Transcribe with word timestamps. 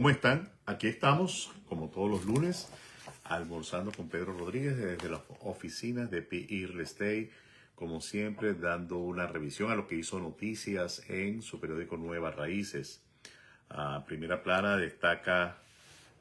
¿Cómo 0.00 0.10
están? 0.10 0.48
Aquí 0.64 0.86
estamos, 0.86 1.50
como 1.68 1.88
todos 1.88 2.08
los 2.08 2.24
lunes, 2.24 2.68
almorzando 3.24 3.90
con 3.90 4.08
Pedro 4.08 4.32
Rodríguez 4.32 4.76
desde 4.76 5.10
las 5.10 5.22
oficinas 5.40 6.08
de 6.08 6.22
PI 6.22 6.66
Real 6.66 7.28
como 7.74 8.00
siempre, 8.00 8.54
dando 8.54 8.98
una 8.98 9.26
revisión 9.26 9.72
a 9.72 9.74
lo 9.74 9.88
que 9.88 9.96
hizo 9.96 10.20
noticias 10.20 11.02
en 11.10 11.42
su 11.42 11.58
periódico 11.58 11.96
Nuevas 11.96 12.36
Raíces. 12.36 13.02
Primera 14.06 14.40
plana 14.44 14.76
destaca 14.76 15.56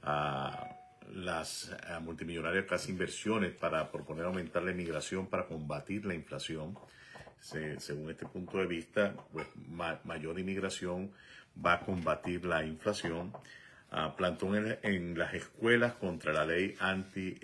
a 0.02 0.70
las 1.14 1.70
multimillonarias 2.02 2.66
casi 2.66 2.94
inversiones 2.94 3.54
para 3.54 3.91
proponer 3.91 4.25
aumentar 4.25 4.64
la 4.64 4.71
inmigración 4.71 5.28
para 5.28 5.46
combatir 5.46 6.04
la 6.04 6.16
inflación. 6.16 6.75
según 7.41 8.09
este 8.09 8.25
punto 8.25 8.57
de 8.57 8.66
vista, 8.66 9.14
pues, 9.32 9.46
mayor 10.04 10.39
inmigración 10.39 11.12
va 11.64 11.73
a 11.73 11.80
combatir 11.82 12.44
la 12.44 12.66
inflación 12.66 13.32
plantón 14.15 14.77
en, 14.83 15.17
las 15.17 15.33
escuelas 15.33 15.93
contra 15.93 16.34
la 16.34 16.45
ley 16.45 16.75
anti-LGTB 16.80 17.38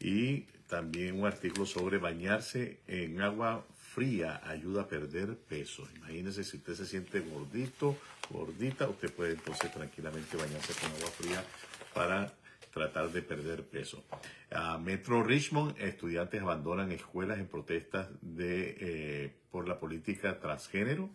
y 0.00 0.42
también 0.68 1.18
un 1.18 1.26
artículo 1.26 1.66
sobre 1.66 1.98
bañarse 1.98 2.80
en 2.86 3.20
agua 3.22 3.66
fría 3.74 4.40
ayuda 4.44 4.82
a 4.82 4.88
perder 4.88 5.36
peso. 5.36 5.88
Imagínese 5.96 6.44
si 6.44 6.58
usted 6.58 6.74
se 6.74 6.86
siente 6.86 7.20
gordito, 7.20 7.96
gordita, 8.30 8.88
usted 8.88 9.12
puede 9.12 9.32
entonces 9.32 9.72
tranquilamente 9.72 10.36
bañarse 10.36 10.74
con 10.74 10.92
agua 10.92 11.10
fría 11.10 11.42
para 11.92 12.32
tratar 12.72 13.10
de 13.10 13.22
perder 13.22 13.64
peso. 13.64 14.04
Metro 14.80 15.24
Richmond, 15.24 15.76
estudiantes 15.78 16.40
abandonan 16.40 16.92
escuelas 16.92 17.38
en 17.38 17.48
protestas 17.48 18.08
de, 18.20 18.76
eh, 18.80 19.32
por 19.50 19.66
la 19.66 19.80
política 19.80 20.38
transgénero 20.38 21.10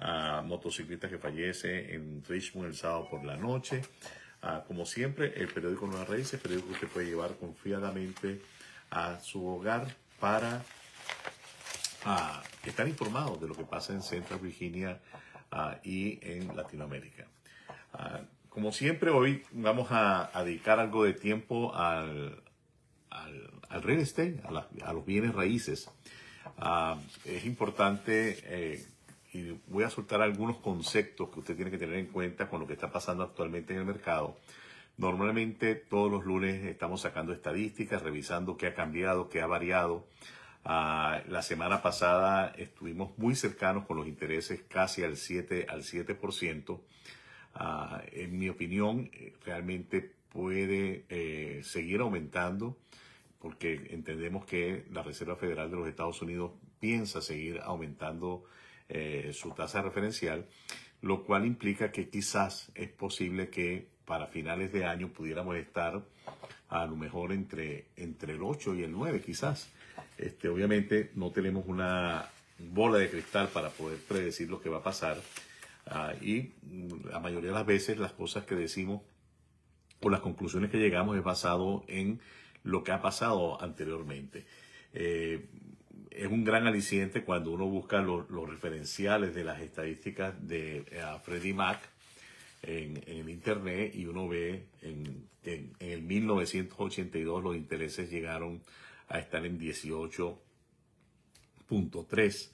a 0.00 0.42
motociclista 0.42 1.08
que 1.08 1.18
fallece 1.18 1.94
en 1.94 2.24
Richmond 2.26 2.68
el 2.68 2.74
sábado 2.74 3.08
por 3.10 3.24
la 3.24 3.36
noche. 3.36 3.82
como 4.66 4.86
siempre, 4.86 5.34
el 5.36 5.48
periódico 5.48 5.86
Nueva 5.86 6.06
Raíces, 6.06 6.34
el 6.34 6.40
periódico 6.40 6.72
que 6.80 6.86
puede 6.86 7.06
llevar 7.06 7.36
confiadamente 7.36 8.40
a 8.90 9.20
su 9.20 9.46
hogar 9.46 9.86
para 10.18 10.62
estar 12.64 12.88
informado 12.88 13.36
de 13.36 13.48
lo 13.48 13.54
que 13.54 13.64
pasa 13.64 13.92
en 13.92 14.02
Central 14.02 14.40
Virginia 14.40 14.98
y 15.84 16.18
en 16.22 16.56
Latinoamérica. 16.56 17.26
como 18.48 18.72
siempre, 18.72 19.10
hoy 19.10 19.42
vamos 19.52 19.88
a, 19.90 20.30
dedicar 20.44 20.80
algo 20.80 21.04
de 21.04 21.12
tiempo 21.12 21.74
al, 21.74 22.42
al, 23.10 23.82
real 23.82 24.00
estate, 24.00 24.40
a, 24.82 24.92
los 24.94 25.04
bienes 25.04 25.34
raíces. 25.34 25.90
es 27.26 27.44
importante 27.44 28.38
eh, 28.44 28.86
y 29.32 29.56
voy 29.68 29.84
a 29.84 29.90
soltar 29.90 30.22
algunos 30.22 30.56
conceptos 30.58 31.30
que 31.30 31.40
usted 31.40 31.56
tiene 31.56 31.70
que 31.70 31.78
tener 31.78 31.96
en 31.96 32.06
cuenta 32.06 32.48
con 32.48 32.60
lo 32.60 32.66
que 32.66 32.72
está 32.72 32.90
pasando 32.90 33.22
actualmente 33.22 33.72
en 33.72 33.80
el 33.80 33.86
mercado. 33.86 34.36
Normalmente 34.96 35.76
todos 35.76 36.10
los 36.10 36.24
lunes 36.24 36.64
estamos 36.64 37.02
sacando 37.02 37.32
estadísticas, 37.32 38.02
revisando 38.02 38.56
qué 38.56 38.66
ha 38.66 38.74
cambiado, 38.74 39.28
qué 39.28 39.40
ha 39.40 39.46
variado. 39.46 40.06
Ah, 40.64 41.22
la 41.28 41.42
semana 41.42 41.80
pasada 41.80 42.52
estuvimos 42.58 43.16
muy 43.16 43.34
cercanos 43.34 43.86
con 43.86 43.96
los 43.96 44.06
intereses 44.06 44.60
casi 44.68 45.02
al 45.04 45.12
7%. 45.12 45.66
Al 45.68 45.82
7%. 45.82 46.80
Ah, 47.54 48.02
en 48.12 48.38
mi 48.38 48.48
opinión, 48.48 49.10
realmente 49.44 50.12
puede 50.32 51.04
eh, 51.08 51.60
seguir 51.64 52.00
aumentando 52.00 52.76
porque 53.40 53.88
entendemos 53.90 54.44
que 54.44 54.84
la 54.92 55.02
Reserva 55.02 55.36
Federal 55.36 55.70
de 55.70 55.76
los 55.76 55.88
Estados 55.88 56.20
Unidos 56.20 56.52
piensa 56.78 57.22
seguir 57.22 57.60
aumentando 57.62 58.44
eh, 58.92 59.30
su 59.32 59.52
tasa 59.52 59.82
referencial, 59.82 60.46
lo 61.00 61.24
cual 61.24 61.46
implica 61.46 61.92
que 61.92 62.10
quizás 62.10 62.72
es 62.74 62.88
posible 62.88 63.48
que 63.48 63.88
para 64.04 64.26
finales 64.26 64.72
de 64.72 64.84
año 64.84 65.12
pudiéramos 65.12 65.56
estar 65.56 66.02
a 66.68 66.86
lo 66.86 66.96
mejor 66.96 67.30
entre, 67.30 67.86
entre 67.96 68.32
el 68.32 68.42
8 68.42 68.74
y 68.74 68.82
el 68.82 68.90
9 68.90 69.22
quizás. 69.24 69.70
Este, 70.18 70.48
obviamente 70.48 71.12
no 71.14 71.30
tenemos 71.30 71.64
una 71.68 72.28
bola 72.58 72.98
de 72.98 73.08
cristal 73.08 73.48
para 73.48 73.70
poder 73.70 73.98
predecir 74.00 74.50
lo 74.50 74.60
que 74.60 74.68
va 74.68 74.78
a 74.78 74.82
pasar 74.82 75.20
ah, 75.86 76.12
y 76.20 76.50
la 77.08 77.20
mayoría 77.20 77.50
de 77.50 77.54
las 77.54 77.66
veces 77.66 77.96
las 77.96 78.12
cosas 78.12 78.44
que 78.44 78.56
decimos 78.56 79.02
o 80.02 80.10
las 80.10 80.20
conclusiones 80.20 80.70
que 80.70 80.78
llegamos 80.78 81.16
es 81.16 81.22
basado 81.22 81.84
en 81.86 82.20
lo 82.64 82.82
que 82.82 82.90
ha 82.90 83.00
pasado 83.00 83.62
anteriormente. 83.62 84.46
Eh, 84.92 85.46
es 86.10 86.26
un 86.26 86.44
gran 86.44 86.66
aliciente 86.66 87.24
cuando 87.24 87.52
uno 87.52 87.64
busca 87.66 88.02
los 88.02 88.48
referenciales 88.48 89.34
de 89.34 89.44
las 89.44 89.60
estadísticas 89.60 90.34
de 90.46 90.84
eh, 90.90 91.02
Freddie 91.22 91.54
Mac 91.54 91.80
en, 92.62 93.02
el 93.06 93.30
Internet 93.30 93.94
y 93.94 94.04
uno 94.06 94.28
ve 94.28 94.66
en, 94.82 95.28
en, 95.44 95.72
el 95.78 96.02
1982 96.02 97.42
los 97.42 97.56
intereses 97.56 98.10
llegaron 98.10 98.60
a 99.08 99.18
estar 99.18 99.46
en 99.46 99.58
18.3. 99.58 102.50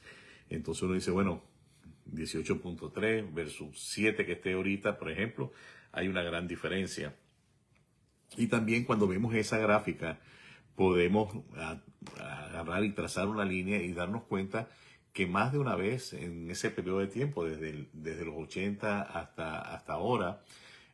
Entonces 0.51 0.83
uno 0.83 0.95
dice, 0.95 1.11
bueno, 1.11 1.43
18.3 2.13 3.35
versus 3.35 3.81
7 3.81 4.25
que 4.27 4.33
esté 4.33 4.53
ahorita, 4.53 4.99
por 4.99 5.11
ejemplo, 5.11 5.53
hay 5.93 6.09
una 6.09 6.23
gran 6.23 6.47
diferencia. 6.47 7.15
Y 8.37 8.49
también 8.49 8.85
cuando 8.85 9.09
vemos 9.09 9.35
esa 9.35 9.57
gráfica, 9.59 10.21
podemos 10.77 11.35
agarrar 12.19 12.85
y 12.85 12.93
trazar 12.93 13.29
una 13.29 13.45
línea 13.45 13.83
y 13.83 13.93
darnos 13.93 14.25
cuenta 14.25 14.69
que 15.13 15.27
más 15.27 15.53
de 15.53 15.59
una 15.59 15.75
vez 15.77 16.13
en 16.13 16.51
ese 16.51 16.71
periodo 16.71 16.99
de 16.99 17.07
tiempo, 17.07 17.45
desde, 17.45 17.89
desde 17.95 18.27
los 18.27 18.35
80 18.37 19.03
hasta, 19.03 19.61
hasta 19.61 19.95
ahora, 19.95 20.43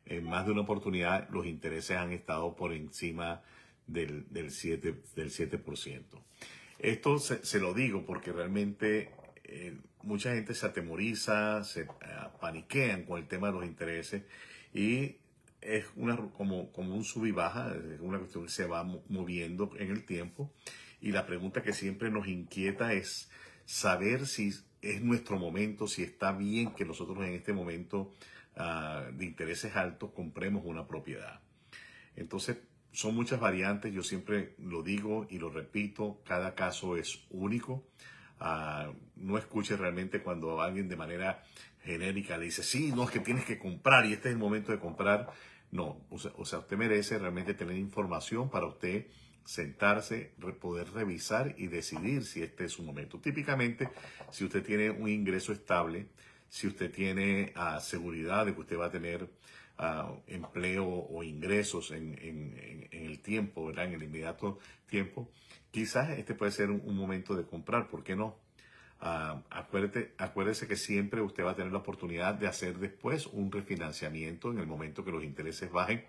en 0.06 0.24
más 0.24 0.46
de 0.46 0.52
una 0.52 0.62
oportunidad 0.62 1.28
los 1.30 1.46
intereses 1.46 1.96
han 1.96 2.12
estado 2.12 2.54
por 2.54 2.72
encima 2.72 3.42
del, 3.86 4.26
del 4.30 4.50
7%. 4.50 5.02
Del 5.14 5.30
7%. 5.30 6.02
Esto 6.78 7.18
se, 7.18 7.60
lo 7.60 7.74
digo 7.74 8.04
porque 8.04 8.32
realmente 8.32 9.10
eh, 9.44 9.76
mucha 10.02 10.34
gente 10.34 10.54
se 10.54 10.66
atemoriza, 10.66 11.62
se 11.64 11.84
uh, 11.84 12.38
paniquean 12.40 13.04
con 13.04 13.20
el 13.20 13.28
tema 13.28 13.48
de 13.48 13.52
los 13.52 13.64
intereses 13.64 14.24
y 14.74 15.16
es 15.62 15.86
una, 15.96 16.16
como, 16.16 16.72
como 16.72 16.94
un 16.94 17.04
sub 17.04 17.26
y 17.26 17.30
baja, 17.30 17.74
es 17.94 18.00
una 18.00 18.18
cuestión 18.18 18.44
que 18.44 18.50
se 18.50 18.66
va 18.66 18.84
moviendo 19.08 19.70
en 19.78 19.90
el 19.90 20.04
tiempo. 20.04 20.52
Y 21.00 21.12
la 21.12 21.26
pregunta 21.26 21.62
que 21.62 21.72
siempre 21.72 22.10
nos 22.10 22.28
inquieta 22.28 22.92
es 22.92 23.30
saber 23.64 24.26
si 24.26 24.52
es 24.82 25.02
nuestro 25.02 25.38
momento, 25.38 25.86
si 25.86 26.02
está 26.02 26.32
bien 26.32 26.74
que 26.74 26.84
nosotros 26.84 27.18
en 27.18 27.34
este 27.34 27.52
momento 27.52 28.12
ah, 28.56 29.06
de 29.12 29.24
intereses 29.24 29.76
altos 29.76 30.10
compremos 30.12 30.64
una 30.64 30.86
propiedad. 30.86 31.40
Entonces, 32.16 32.58
son 32.92 33.14
muchas 33.14 33.40
variantes, 33.40 33.92
yo 33.92 34.02
siempre 34.02 34.54
lo 34.58 34.82
digo 34.82 35.26
y 35.30 35.38
lo 35.38 35.48
repito, 35.48 36.20
cada 36.24 36.54
caso 36.54 36.96
es 36.96 37.24
único. 37.30 37.86
Ah, 38.38 38.92
no 39.16 39.38
escuche 39.38 39.76
realmente 39.76 40.22
cuando 40.22 40.60
alguien 40.60 40.88
de 40.88 40.96
manera 40.96 41.42
genérica 41.84 42.36
le 42.36 42.46
dice, 42.46 42.62
sí, 42.62 42.92
no, 42.92 43.04
es 43.04 43.10
que 43.10 43.20
tienes 43.20 43.44
que 43.44 43.58
comprar 43.58 44.06
y 44.06 44.12
este 44.12 44.28
es 44.28 44.34
el 44.34 44.38
momento 44.38 44.72
de 44.72 44.78
comprar. 44.78 45.32
No, 45.72 46.04
o 46.10 46.18
sea, 46.18 46.32
usted 46.36 46.76
merece 46.76 47.18
realmente 47.18 47.54
tener 47.54 47.78
información 47.78 48.50
para 48.50 48.66
usted 48.66 49.06
sentarse, 49.42 50.34
poder 50.60 50.90
revisar 50.92 51.54
y 51.56 51.66
decidir 51.66 52.24
si 52.24 52.42
este 52.42 52.66
es 52.66 52.72
su 52.72 52.82
momento. 52.82 53.18
Típicamente, 53.18 53.88
si 54.30 54.44
usted 54.44 54.62
tiene 54.62 54.90
un 54.90 55.08
ingreso 55.08 55.50
estable, 55.50 56.08
si 56.50 56.66
usted 56.66 56.92
tiene 56.92 57.54
uh, 57.56 57.80
seguridad 57.80 58.44
de 58.44 58.54
que 58.54 58.60
usted 58.60 58.78
va 58.78 58.86
a 58.86 58.90
tener 58.90 59.22
uh, 59.24 60.20
empleo 60.26 60.86
o 60.86 61.22
ingresos 61.22 61.90
en, 61.90 62.18
el 62.92 63.20
tiempo, 63.20 63.66
¿verdad? 63.66 63.86
en 63.86 63.94
el 63.94 64.02
inmediato 64.02 64.58
tiempo, 64.86 65.30
quizás 65.70 66.10
este 66.10 66.34
puede 66.34 66.52
ser 66.52 66.70
un 66.70 66.94
momento 66.94 67.34
de 67.34 67.44
comprar, 67.44 67.88
¿por 67.88 68.04
qué 68.04 68.14
no? 68.14 68.36
Uh, 69.02 69.42
acuérdese 69.50 70.68
que 70.68 70.76
siempre 70.76 71.20
usted 71.22 71.44
va 71.44 71.50
a 71.50 71.56
tener 71.56 71.72
la 71.72 71.78
oportunidad 71.78 72.34
de 72.34 72.46
hacer 72.46 72.78
después 72.78 73.26
un 73.26 73.50
refinanciamiento 73.50 74.52
en 74.52 74.60
el 74.60 74.68
momento 74.68 75.04
que 75.04 75.10
los 75.10 75.24
intereses 75.24 75.72
bajen, 75.72 76.04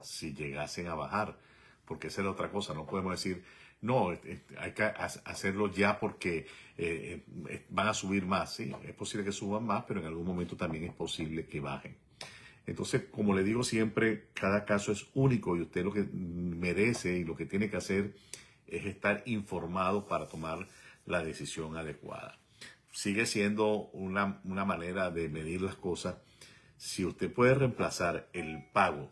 si 0.00 0.32
llegasen 0.32 0.86
a 0.86 0.94
bajar, 0.94 1.36
porque 1.84 2.06
esa 2.06 2.22
es 2.22 2.24
la 2.24 2.30
otra 2.30 2.50
cosa, 2.50 2.72
no 2.72 2.86
podemos 2.86 3.12
decir, 3.12 3.44
no, 3.82 4.08
hay 4.58 4.72
que 4.72 4.82
hacerlo 4.82 5.70
ya 5.70 6.00
porque 6.00 6.46
eh, 6.78 7.22
eh, 7.48 7.66
van 7.68 7.88
a 7.88 7.92
subir 7.92 8.24
más, 8.24 8.54
sí, 8.54 8.72
es 8.82 8.94
posible 8.94 9.26
que 9.26 9.32
suban 9.32 9.64
más, 9.66 9.84
pero 9.86 10.00
en 10.00 10.06
algún 10.06 10.24
momento 10.24 10.56
también 10.56 10.84
es 10.84 10.94
posible 10.94 11.44
que 11.44 11.60
bajen. 11.60 11.96
Entonces, 12.66 13.04
como 13.10 13.34
le 13.34 13.42
digo 13.42 13.62
siempre, 13.62 14.28
cada 14.32 14.64
caso 14.64 14.90
es 14.90 15.06
único 15.12 15.54
y 15.54 15.60
usted 15.60 15.84
lo 15.84 15.92
que 15.92 16.02
merece 16.02 17.18
y 17.18 17.24
lo 17.24 17.36
que 17.36 17.44
tiene 17.44 17.68
que 17.68 17.76
hacer 17.76 18.14
es 18.66 18.86
estar 18.86 19.22
informado 19.26 20.06
para 20.06 20.28
tomar 20.28 20.66
la 21.08 21.22
decisión 21.24 21.76
adecuada. 21.76 22.38
Sigue 22.92 23.26
siendo 23.26 23.88
una, 23.92 24.40
manera 24.44 25.10
de 25.10 25.28
medir 25.28 25.62
las 25.62 25.76
cosas. 25.76 26.16
Si 26.76 27.04
usted 27.04 27.32
puede 27.32 27.54
reemplazar 27.54 28.28
el 28.32 28.64
pago 28.72 29.10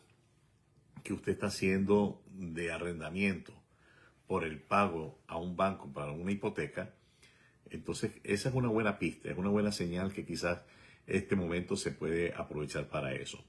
que 1.03 1.13
usted 1.13 1.33
está 1.33 1.47
haciendo 1.47 2.23
de 2.27 2.73
arrendamiento 2.73 3.53
por 4.27 4.45
el 4.45 4.61
pago 4.61 5.19
a 5.27 5.39
un 5.39 5.57
banco 5.57 5.93
para 5.93 6.13
una 6.13 6.33
hipoteca, 6.33 6.95
entonces 7.71 8.13
esa 8.25 8.49
es 8.49 8.55
una 8.55 8.69
buena 8.69 8.99
pista, 8.99 9.31
es 9.31 9.39
una 9.39 9.51
buena 9.51 9.73
señal 9.73 10.13
que 10.13 10.25
quizás 10.25 10.63
este 11.07 11.37
momento 11.37 11.77
se 11.77 11.93
puede 11.93 12.35
aprovechar 12.35 12.89
para 12.89 13.15
eso. 13.15 13.45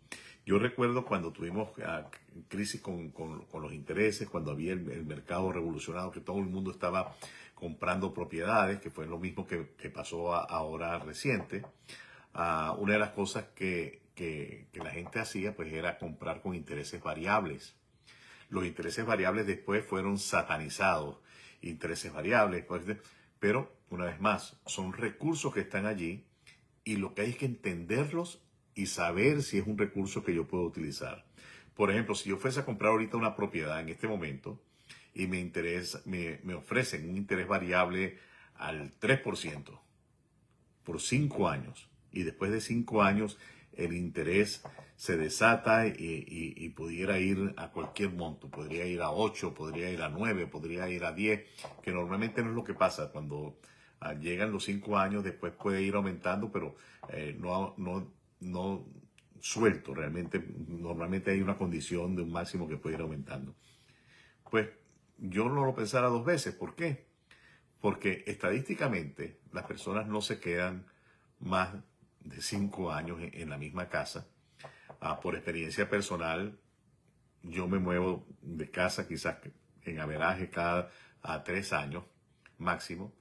Yo 0.47 0.57
recuerdo 0.59 1.03
cuando 1.03 1.33
tuvimos 1.33 1.71
ah, 1.85 2.09
crisis 2.47 2.79
con, 2.79 3.11
los 3.53 3.73
intereses, 3.73 4.29
cuando 4.29 4.51
había 4.51 4.71
el, 4.71 5.05
mercado 5.05 5.51
revolucionado, 5.51 6.09
que 6.09 6.21
todo 6.21 6.37
el 6.37 6.45
mundo 6.45 6.71
estaba 6.71 7.17
comprando 7.53 8.13
propiedades, 8.13 8.79
que 8.79 8.89
fue 8.89 9.07
lo 9.07 9.19
mismo 9.19 9.45
que, 9.45 9.65
pasó 9.89 10.33
ahora 10.33 10.99
reciente. 10.99 11.65
Ah, 12.33 12.73
una 12.79 12.93
de 12.93 12.99
las 12.99 13.09
cosas 13.09 13.47
que, 13.55 14.03
la 14.73 14.89
gente 14.89 15.19
hacía 15.19 15.53
pues 15.53 15.73
era 15.73 15.97
comprar 15.97 16.41
con 16.41 16.55
intereses 16.55 17.03
variables. 17.03 17.75
Los 18.49 18.65
intereses 18.65 19.05
variables 19.05 19.47
después 19.47 19.83
fueron 19.85 20.17
satanizados. 20.17 21.17
Intereses 21.61 22.13
variables, 22.13 22.63
pues, 22.63 22.83
pero 23.39 23.75
una 23.89 24.05
vez 24.05 24.21
más, 24.21 24.55
son 24.65 24.93
recursos 24.93 25.53
que 25.53 25.59
están 25.59 25.85
allí 25.85 26.23
y 26.85 26.95
lo 26.95 27.13
que 27.13 27.23
hay 27.23 27.31
es 27.31 27.37
que 27.37 27.47
entenderlos 27.47 28.46
y 28.77 28.85
saber 28.85 29.41
si 29.41 29.57
es 29.57 29.67
un 29.67 29.77
recurso 29.77 30.23
que 30.23 30.33
yo 30.33 30.47
puedo 30.47 30.63
utilizar. 30.63 31.25
Por 31.75 31.91
ejemplo, 31.91 32.15
si 32.15 32.29
yo 32.29 32.37
fuese 32.37 32.61
a 32.61 32.65
comprar 32.65 32.91
ahorita 32.91 33.17
una 33.17 33.35
propiedad 33.35 33.79
en 33.79 33.89
este 33.89 34.07
momento 34.07 34.61
y 35.13 35.27
me, 35.27 35.39
interesa, 35.39 36.01
me, 36.05 36.53
ofrecen 36.53 37.09
un 37.09 37.17
interés 37.17 37.47
variable 37.47 38.17
al 38.55 38.97
3% 38.99 39.79
por 40.83 41.01
5 41.01 41.49
años 41.49 41.89
y 42.11 42.23
después 42.23 42.51
de 42.51 42.61
5 42.61 43.03
años 43.03 43.37
el 43.73 43.93
interés 43.93 44.63
se 44.95 45.17
desata 45.17 45.87
y, 45.87 46.69
pudiera 46.75 47.19
ir 47.19 47.53
a 47.57 47.71
cualquier 47.71 48.11
monto, 48.11 48.49
podría 48.49 48.85
ir 48.85 49.01
a 49.01 49.11
8, 49.11 49.53
podría 49.53 49.91
ir 49.91 50.01
a 50.01 50.09
9, 50.09 50.47
podría 50.47 50.89
ir 50.89 51.03
a 51.03 51.11
10, 51.11 51.45
que 51.83 51.91
normalmente 51.91 52.43
no 52.43 52.49
es 52.49 52.55
lo 52.55 52.63
que 52.63 52.73
pasa 52.73 53.11
cuando 53.11 53.57
Ah, 53.99 54.13
llegan 54.13 54.51
los 54.51 54.65
cinco 54.65 54.97
años, 54.97 55.23
después 55.23 55.53
puede 55.53 55.81
ir 55.81 55.95
aumentando, 55.95 56.51
pero 56.51 56.75
eh, 57.09 57.35
no, 57.39 57.73
no 58.39 58.85
suelto 59.39 59.93
realmente. 59.93 60.43
Normalmente 60.67 61.31
hay 61.31 61.41
una 61.41 61.57
condición 61.57 62.15
de 62.15 62.23
un 62.23 62.31
máximo 62.31 62.67
que 62.67 62.77
puede 62.77 62.95
ir 62.95 63.01
aumentando. 63.01 63.55
Pues 64.49 64.69
yo 65.17 65.49
no 65.49 65.65
lo 65.65 65.75
pensara 65.75 66.07
dos 66.07 66.25
veces. 66.25 66.53
¿Por 66.55 66.75
qué? 66.75 67.07
Porque 67.81 68.23
estadísticamente 68.27 69.39
las 69.51 69.65
personas 69.65 70.07
no 70.07 70.21
se 70.21 70.39
quedan 70.39 70.85
más 71.39 71.75
de 72.21 72.41
cinco 72.41 72.91
años 72.91 73.19
en, 73.21 73.49
la 73.49 73.57
misma 73.57 73.89
casa. 73.89 74.27
Ah, 74.99 75.19
por 75.19 75.35
experiencia 75.35 75.89
personal, 75.89 76.59
yo 77.43 77.67
me 77.67 77.79
muevo 77.79 78.25
de 78.41 78.69
casa 78.69 79.07
quizás 79.07 79.37
en 79.83 79.99
averaje 79.99 80.49
cada 80.49 80.91
a 81.21 81.43
tres 81.43 81.73
años 81.73 82.03
máximo. 82.57 83.13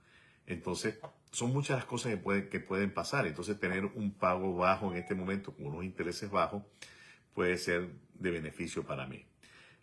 Entonces, 0.47 0.99
son 1.37 1.53
muchas 1.53 1.77
las 1.77 1.85
cosas 1.85 2.15
que, 2.15 2.49
que 2.49 2.61
pueden 2.61 2.95
pasar. 2.95 3.27
Entonces, 3.27 3.61
tener 3.61 3.85
un 3.85 4.15
pago 4.15 4.57
bajo 4.57 4.91
en 4.91 4.97
este 4.97 5.15
momento 5.15 5.55
con 5.55 5.67
unos 5.67 5.85
intereses 5.85 6.31
bajos 6.31 6.63
puede 7.35 7.59
ser 7.59 7.91
de 8.15 8.31
beneficio 8.31 8.87
para 8.87 9.07
mí. 9.07 9.27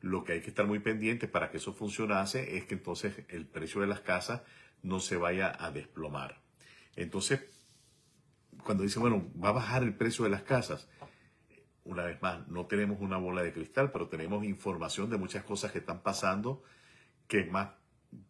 Lo 0.01 0.23
que 0.23 0.33
hay 0.33 0.41
que 0.41 0.47
estar 0.47 0.65
muy 0.65 0.79
pendiente 0.79 1.27
para 1.27 1.51
que 1.51 1.57
eso 1.57 1.71
funcionase 1.71 2.57
es 2.57 2.65
que 2.65 2.73
entonces 2.73 3.23
el 3.29 3.45
precio 3.45 3.81
de 3.81 3.87
las 3.87 3.99
casas 3.99 4.41
no 4.81 4.99
se 4.99 5.15
vaya 5.15 5.53
a 5.59 5.69
desplomar. 5.69 6.41
Entonces, 6.95 7.41
cuando 8.63 8.81
dice, 8.81 8.97
bueno, 8.97 9.31
va 9.39 9.49
a 9.49 9.51
bajar 9.51 9.83
el 9.83 9.93
precio 9.93 10.23
de 10.23 10.31
las 10.31 10.41
casas, 10.41 10.89
una 11.83 12.03
vez 12.03 12.19
más, 12.19 12.47
no 12.47 12.65
tenemos 12.65 12.99
una 12.99 13.17
bola 13.17 13.43
de 13.43 13.53
cristal, 13.53 13.91
pero 13.91 14.07
tenemos 14.07 14.43
información 14.43 15.07
de 15.11 15.19
muchas 15.19 15.43
cosas 15.43 15.71
que 15.71 15.77
están 15.77 16.01
pasando 16.01 16.63
que 17.27 17.45
más 17.45 17.75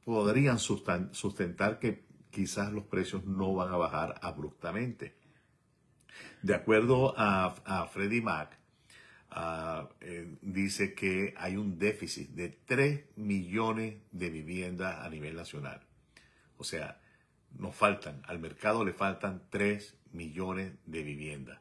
podrían 0.04 0.60
sustentar 0.60 1.80
que 1.80 2.12
quizás 2.34 2.74
los 2.74 2.86
precios 2.86 3.26
no 3.26 3.54
van 3.54 3.72
a 3.72 3.78
bajar 3.78 4.16
abruptamente. 4.22 5.14
De 6.42 6.56
acuerdo 6.56 7.14
a, 7.16 7.88
Freddie 7.94 8.22
Mac, 8.22 8.58
ah, 9.30 9.88
eh, 10.02 10.36
dice 10.42 10.96
que 10.96 11.36
hay 11.38 11.56
un 11.56 11.78
déficit 11.78 12.32
de 12.32 12.50
3 12.50 13.06
millones 13.16 13.98
de 14.12 14.30
viviendas 14.30 15.06
a 15.06 15.10
nivel 15.10 15.36
nacional. 15.36 15.82
O 16.58 16.64
sea, 16.64 17.00
nos 17.58 17.76
faltan, 17.76 18.22
al 18.26 18.40
mercado 18.40 18.84
le 18.84 18.94
faltan 18.94 19.44
3 19.50 19.96
millones 20.12 20.74
de 20.86 21.04
viviendas. 21.04 21.60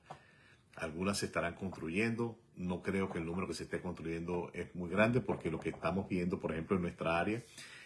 Algunas 0.75 1.19
se 1.19 1.27
estarán 1.27 1.55
construyendo, 1.55 2.39
no 2.57 2.83
creo 2.83 3.11
que 3.11 3.19
el 3.19 3.27
número 3.27 3.47
que 3.47 3.55
se 3.55 3.65
esté 3.65 3.83
construyendo 3.83 4.51
es 4.55 4.75
muy 4.75 4.89
grande 4.89 5.21
porque 5.21 5.51
lo 5.51 5.61
que 5.61 5.69
estamos 5.69 6.09
viendo, 6.09 6.41
por 6.41 6.53
ejemplo, 6.53 6.77
en 6.77 6.83
nuestra 6.83 7.21
área, 7.21 7.43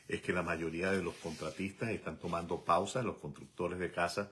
es 0.08 0.20
que 0.20 0.32
la 0.32 0.42
mayoría 0.42 0.90
de 0.92 1.02
los 1.02 1.14
contratistas 1.14 1.90
están 1.90 2.18
tomando 2.18 2.64
pausa, 2.64 3.02
los 3.02 3.16
constructores 3.16 3.78
de 3.78 3.90
casa 3.90 4.30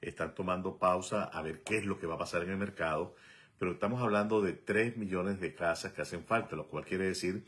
están 0.00 0.34
tomando 0.34 0.78
pausa 0.78 1.24
a 1.24 1.42
ver 1.42 1.62
qué 1.62 1.78
es 1.78 1.86
lo 1.86 1.98
que 1.98 2.06
va 2.06 2.14
a 2.14 2.18
pasar 2.18 2.42
en 2.42 2.50
el 2.50 2.56
mercado, 2.56 3.14
pero 3.58 3.72
estamos 3.72 4.02
hablando 4.02 4.42
de 4.42 4.52
3 4.52 4.96
millones 4.96 5.40
de 5.40 5.54
casas 5.54 5.92
que 5.92 6.02
hacen 6.02 6.24
falta, 6.24 6.56
lo 6.56 6.68
cual 6.68 6.84
quiere 6.84 7.04
decir 7.04 7.44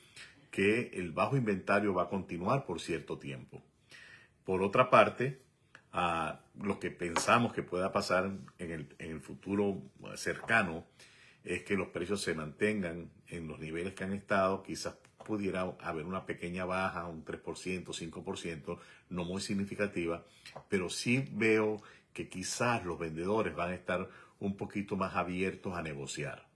que 0.50 0.90
el 0.94 1.12
bajo 1.12 1.36
inventario 1.36 1.94
va 1.94 2.04
a 2.04 2.08
continuar 2.08 2.64
por 2.64 2.80
cierto 2.80 3.18
tiempo. 3.18 3.62
Por 4.44 4.62
otra 4.62 4.88
parte, 4.88 5.42
lo 6.54 6.80
que 6.80 6.90
pensamos 6.90 7.52
que 7.52 7.62
pueda 7.62 7.92
pasar 7.92 8.30
en 8.58 8.70
el, 8.70 8.94
en 8.98 9.10
el 9.10 9.20
futuro 9.20 9.82
cercano 10.16 10.86
es 11.44 11.62
que 11.64 11.76
los 11.76 11.88
precios 11.88 12.22
se 12.22 12.34
mantengan 12.34 13.10
en 13.26 13.46
los 13.46 13.58
niveles 13.58 13.94
que 13.94 14.04
han 14.04 14.14
estado, 14.14 14.62
quizás 14.62 14.94
pudiera 15.28 15.76
haber 15.80 16.06
una 16.06 16.24
pequeña 16.24 16.64
baja, 16.64 17.06
un 17.06 17.22
3%, 17.22 17.84
5%, 17.84 18.78
no 19.10 19.24
muy 19.24 19.42
significativa, 19.42 20.24
pero 20.70 20.88
sí 20.88 21.28
veo 21.32 21.82
que 22.14 22.30
quizás 22.30 22.82
los 22.86 22.98
vendedores 22.98 23.54
van 23.54 23.72
a 23.72 23.74
estar 23.74 24.08
un 24.40 24.56
poquito 24.56 24.96
más 24.96 25.16
abiertos 25.16 25.76
a 25.76 25.82
negociar. 25.82 26.48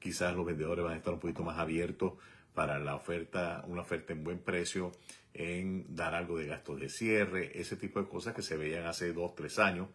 Quizás 0.00 0.34
los 0.34 0.44
vendedores 0.44 0.84
van 0.84 0.94
a 0.94 0.96
estar 0.96 1.14
un 1.14 1.20
poquito 1.20 1.44
más 1.44 1.56
abiertos 1.56 2.14
para 2.52 2.80
la 2.80 2.96
oferta, 2.96 3.62
una 3.68 3.82
oferta 3.82 4.12
en 4.12 4.24
buen 4.24 4.40
precio, 4.40 4.90
en 5.32 5.94
dar 5.94 6.16
algo 6.16 6.36
de 6.36 6.48
gastos 6.48 6.80
de 6.80 6.88
cierre, 6.88 7.60
ese 7.60 7.76
tipo 7.76 8.02
de 8.02 8.08
cosas 8.08 8.34
que 8.34 8.42
se 8.42 8.56
veían 8.56 8.86
hace 8.86 9.12
dos, 9.12 9.36
tres 9.36 9.60
años, 9.60 9.88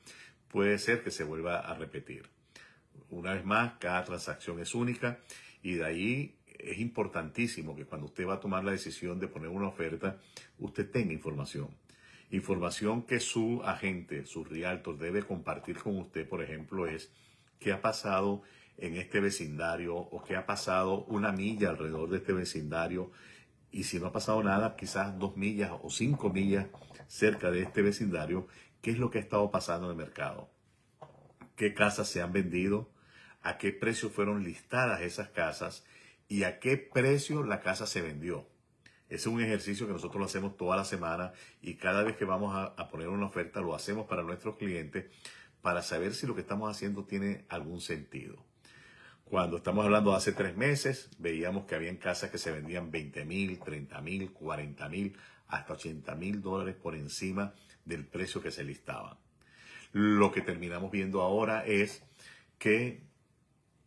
puede 0.47 0.77
ser 0.77 1.03
que 1.03 1.11
se 1.11 1.25
vuelva 1.25 1.59
a 1.59 1.73
repetir. 1.73 2.29
Una 3.09 3.33
vez 3.33 3.43
más, 3.43 3.73
cada 3.77 4.05
transacción 4.05 4.61
es 4.61 4.73
única 4.73 5.19
y 5.61 5.73
de 5.73 5.83
ahí 5.83 6.35
es 6.59 6.79
importantísimo 6.79 7.75
que 7.75 7.85
cuando 7.85 8.07
usted 8.07 8.27
va 8.27 8.35
a 8.35 8.39
tomar 8.39 8.63
la 8.63 8.71
decisión 8.71 9.19
de 9.19 9.27
poner 9.27 9.49
una 9.49 9.67
oferta, 9.67 10.17
usted 10.59 10.89
tenga 10.89 11.13
información. 11.13 11.69
Información 12.31 13.03
que 13.03 13.19
su 13.19 13.61
agente, 13.63 14.25
su 14.25 14.43
realtor 14.43 14.97
debe 14.97 15.23
compartir 15.23 15.77
con 15.77 15.97
usted, 15.97 16.27
por 16.27 16.41
ejemplo, 16.41 16.87
es 16.87 17.11
qué 17.59 17.71
ha 17.71 17.81
pasado 17.81 18.41
en 18.77 18.95
este 18.95 19.19
vecindario 19.19 19.95
o 19.95 20.23
qué 20.23 20.35
ha 20.35 20.45
pasado 20.45 21.05
una 21.05 21.31
milla 21.31 21.69
alrededor 21.69 22.09
de 22.09 22.17
este 22.17 22.33
vecindario. 22.33 23.11
Y 23.71 23.83
si 23.83 23.99
no 23.99 24.07
ha 24.07 24.11
pasado 24.11 24.41
nada, 24.43 24.75
quizás 24.75 25.17
dos 25.17 25.37
millas 25.37 25.71
o 25.81 25.89
cinco 25.89 26.29
millas 26.29 26.67
cerca 27.07 27.51
de 27.51 27.61
este 27.61 27.81
vecindario, 27.81 28.47
qué 28.81 28.91
es 28.91 28.99
lo 28.99 29.09
que 29.09 29.19
ha 29.19 29.21
estado 29.21 29.51
pasando 29.51 29.87
en 29.87 29.91
el 29.91 29.97
mercado. 29.97 30.49
¿Qué 31.55 31.73
casas 31.73 32.09
se 32.09 32.21
han 32.21 32.33
vendido? 32.33 32.89
¿A 33.41 33.57
qué 33.57 33.71
precio 33.71 34.09
fueron 34.09 34.43
listadas 34.43 35.01
esas 35.01 35.29
casas? 35.29 35.85
Y 36.27 36.43
a 36.43 36.59
qué 36.59 36.77
precio 36.77 37.43
la 37.43 37.61
casa 37.61 37.85
se 37.85 38.01
vendió. 38.01 38.47
Ese 39.07 39.29
es 39.29 39.33
un 39.33 39.41
ejercicio 39.41 39.85
que 39.85 39.93
nosotros 39.93 40.19
lo 40.19 40.25
hacemos 40.25 40.57
toda 40.57 40.75
la 40.75 40.85
semana 40.85 41.31
y 41.61 41.75
cada 41.75 42.03
vez 42.03 42.15
que 42.15 42.25
vamos 42.25 42.55
a, 42.55 42.89
poner 42.89 43.07
una 43.07 43.27
oferta 43.27 43.61
lo 43.61 43.75
hacemos 43.75 44.07
para 44.07 44.23
nuestros 44.23 44.57
clientes 44.57 45.05
para 45.61 45.83
saber 45.83 46.13
si 46.13 46.25
lo 46.25 46.33
que 46.33 46.41
estamos 46.41 46.69
haciendo 46.69 47.05
tiene 47.05 47.45
algún 47.49 47.81
sentido. 47.81 48.43
Cuando 49.23 49.57
estamos 49.57 49.85
hablando 49.85 50.11
de 50.11 50.17
hace 50.17 50.31
tres 50.31 50.55
meses, 50.55 51.09
veíamos 51.17 51.65
que 51.65 51.75
habían 51.75 51.97
casas 51.97 52.29
que 52.29 52.37
se 52.37 52.51
vendían 52.51 52.91
20 52.91 53.25
mil, 53.25 53.59
30 53.59 54.01
mil, 54.01 54.31
40 54.31 54.89
mil, 54.89 55.17
hasta 55.47 55.73
80 55.73 56.15
mil 56.15 56.41
dólares 56.41 56.75
por 56.75 56.95
encima 56.95 57.53
del 57.85 58.05
precio 58.05 58.41
que 58.41 58.51
se 58.51 58.63
listaba. 58.63 59.17
Lo 59.93 60.31
que 60.31 60.41
terminamos 60.41 60.91
viendo 60.91 61.21
ahora 61.21 61.65
es 61.65 62.03
que 62.57 63.01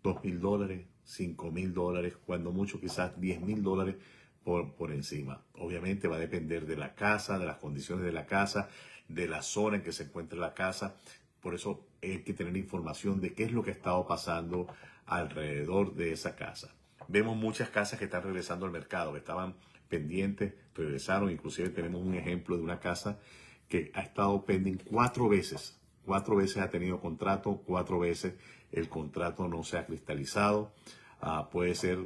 2 0.02 0.24
mil 0.24 0.40
dólares, 0.40 0.86
5 1.08 1.50
mil 1.50 1.72
dólares, 1.72 2.14
cuando 2.26 2.52
mucho 2.52 2.80
quizás 2.80 3.18
10 3.18 3.40
mil 3.40 3.62
dólares 3.62 3.96
por, 4.44 4.74
por 4.74 4.92
encima. 4.92 5.42
Obviamente 5.54 6.06
va 6.06 6.16
a 6.16 6.20
depender 6.20 6.66
de 6.66 6.76
la 6.76 6.94
casa, 6.94 7.38
de 7.38 7.46
las 7.46 7.56
condiciones 7.56 8.04
de 8.04 8.12
la 8.12 8.26
casa, 8.26 8.68
de 9.08 9.26
la 9.26 9.42
zona 9.42 9.76
en 9.76 9.82
que 9.82 9.92
se 9.92 10.04
encuentra 10.04 10.38
la 10.38 10.52
casa. 10.52 10.96
Por 11.40 11.54
eso 11.54 11.86
hay 12.02 12.22
que 12.22 12.34
tener 12.34 12.56
información 12.56 13.20
de 13.20 13.32
qué 13.32 13.44
es 13.44 13.52
lo 13.52 13.62
que 13.62 13.70
ha 13.70 13.74
estado 13.74 14.06
pasando 14.06 14.66
alrededor 15.06 15.94
de 15.94 16.12
esa 16.12 16.36
casa. 16.36 16.74
Vemos 17.08 17.36
muchas 17.36 17.70
casas 17.70 17.98
que 17.98 18.04
están 18.04 18.22
regresando 18.22 18.66
al 18.66 18.72
mercado, 18.72 19.12
que 19.12 19.18
estaban 19.18 19.54
pendientes, 19.88 20.52
regresaron. 20.74 21.30
Inclusive 21.30 21.70
tenemos 21.70 22.02
un 22.02 22.14
ejemplo 22.14 22.56
de 22.56 22.62
una 22.62 22.80
casa 22.80 23.18
que 23.66 23.90
ha 23.94 24.02
estado 24.02 24.44
pendiente 24.44 24.84
cuatro 24.84 25.26
veces. 25.26 25.78
Cuatro 26.04 26.36
veces 26.36 26.58
ha 26.58 26.70
tenido 26.70 27.00
contrato, 27.00 27.62
cuatro 27.66 27.98
veces 27.98 28.34
el 28.72 28.88
contrato 28.88 29.48
no 29.48 29.64
se 29.64 29.78
ha 29.78 29.86
cristalizado. 29.86 30.72
Ah, 31.20 31.48
puede 31.50 31.74
ser, 31.74 31.98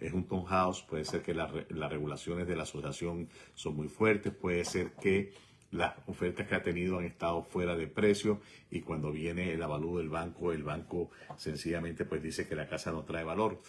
es 0.00 0.12
un 0.12 0.24
townhouse, 0.24 0.82
puede 0.82 1.04
ser 1.04 1.22
que 1.22 1.34
las 1.34 1.90
regulaciones 1.90 2.46
de 2.46 2.56
la 2.56 2.64
asociación 2.64 3.28
son 3.54 3.76
muy 3.76 3.88
fuertes, 3.88 4.32
puede 4.32 4.64
ser 4.64 4.92
que 4.92 5.32
las 5.70 5.94
ofertas 6.06 6.46
que 6.46 6.54
ha 6.54 6.62
tenido 6.62 6.98
han 6.98 7.04
estado 7.04 7.42
fuera 7.42 7.76
de 7.76 7.86
precio 7.86 8.40
y 8.70 8.80
cuando 8.80 9.12
viene 9.12 9.52
el 9.52 9.62
avalúo 9.62 9.98
del 9.98 10.08
banco, 10.08 10.52
el 10.52 10.64
banco 10.64 11.10
sencillamente 11.36 12.04
pues 12.04 12.22
dice 12.22 12.48
que 12.48 12.56
la 12.56 12.68
casa 12.68 12.90
no 12.90 13.04
trae 13.04 13.24
valor. 13.24 13.60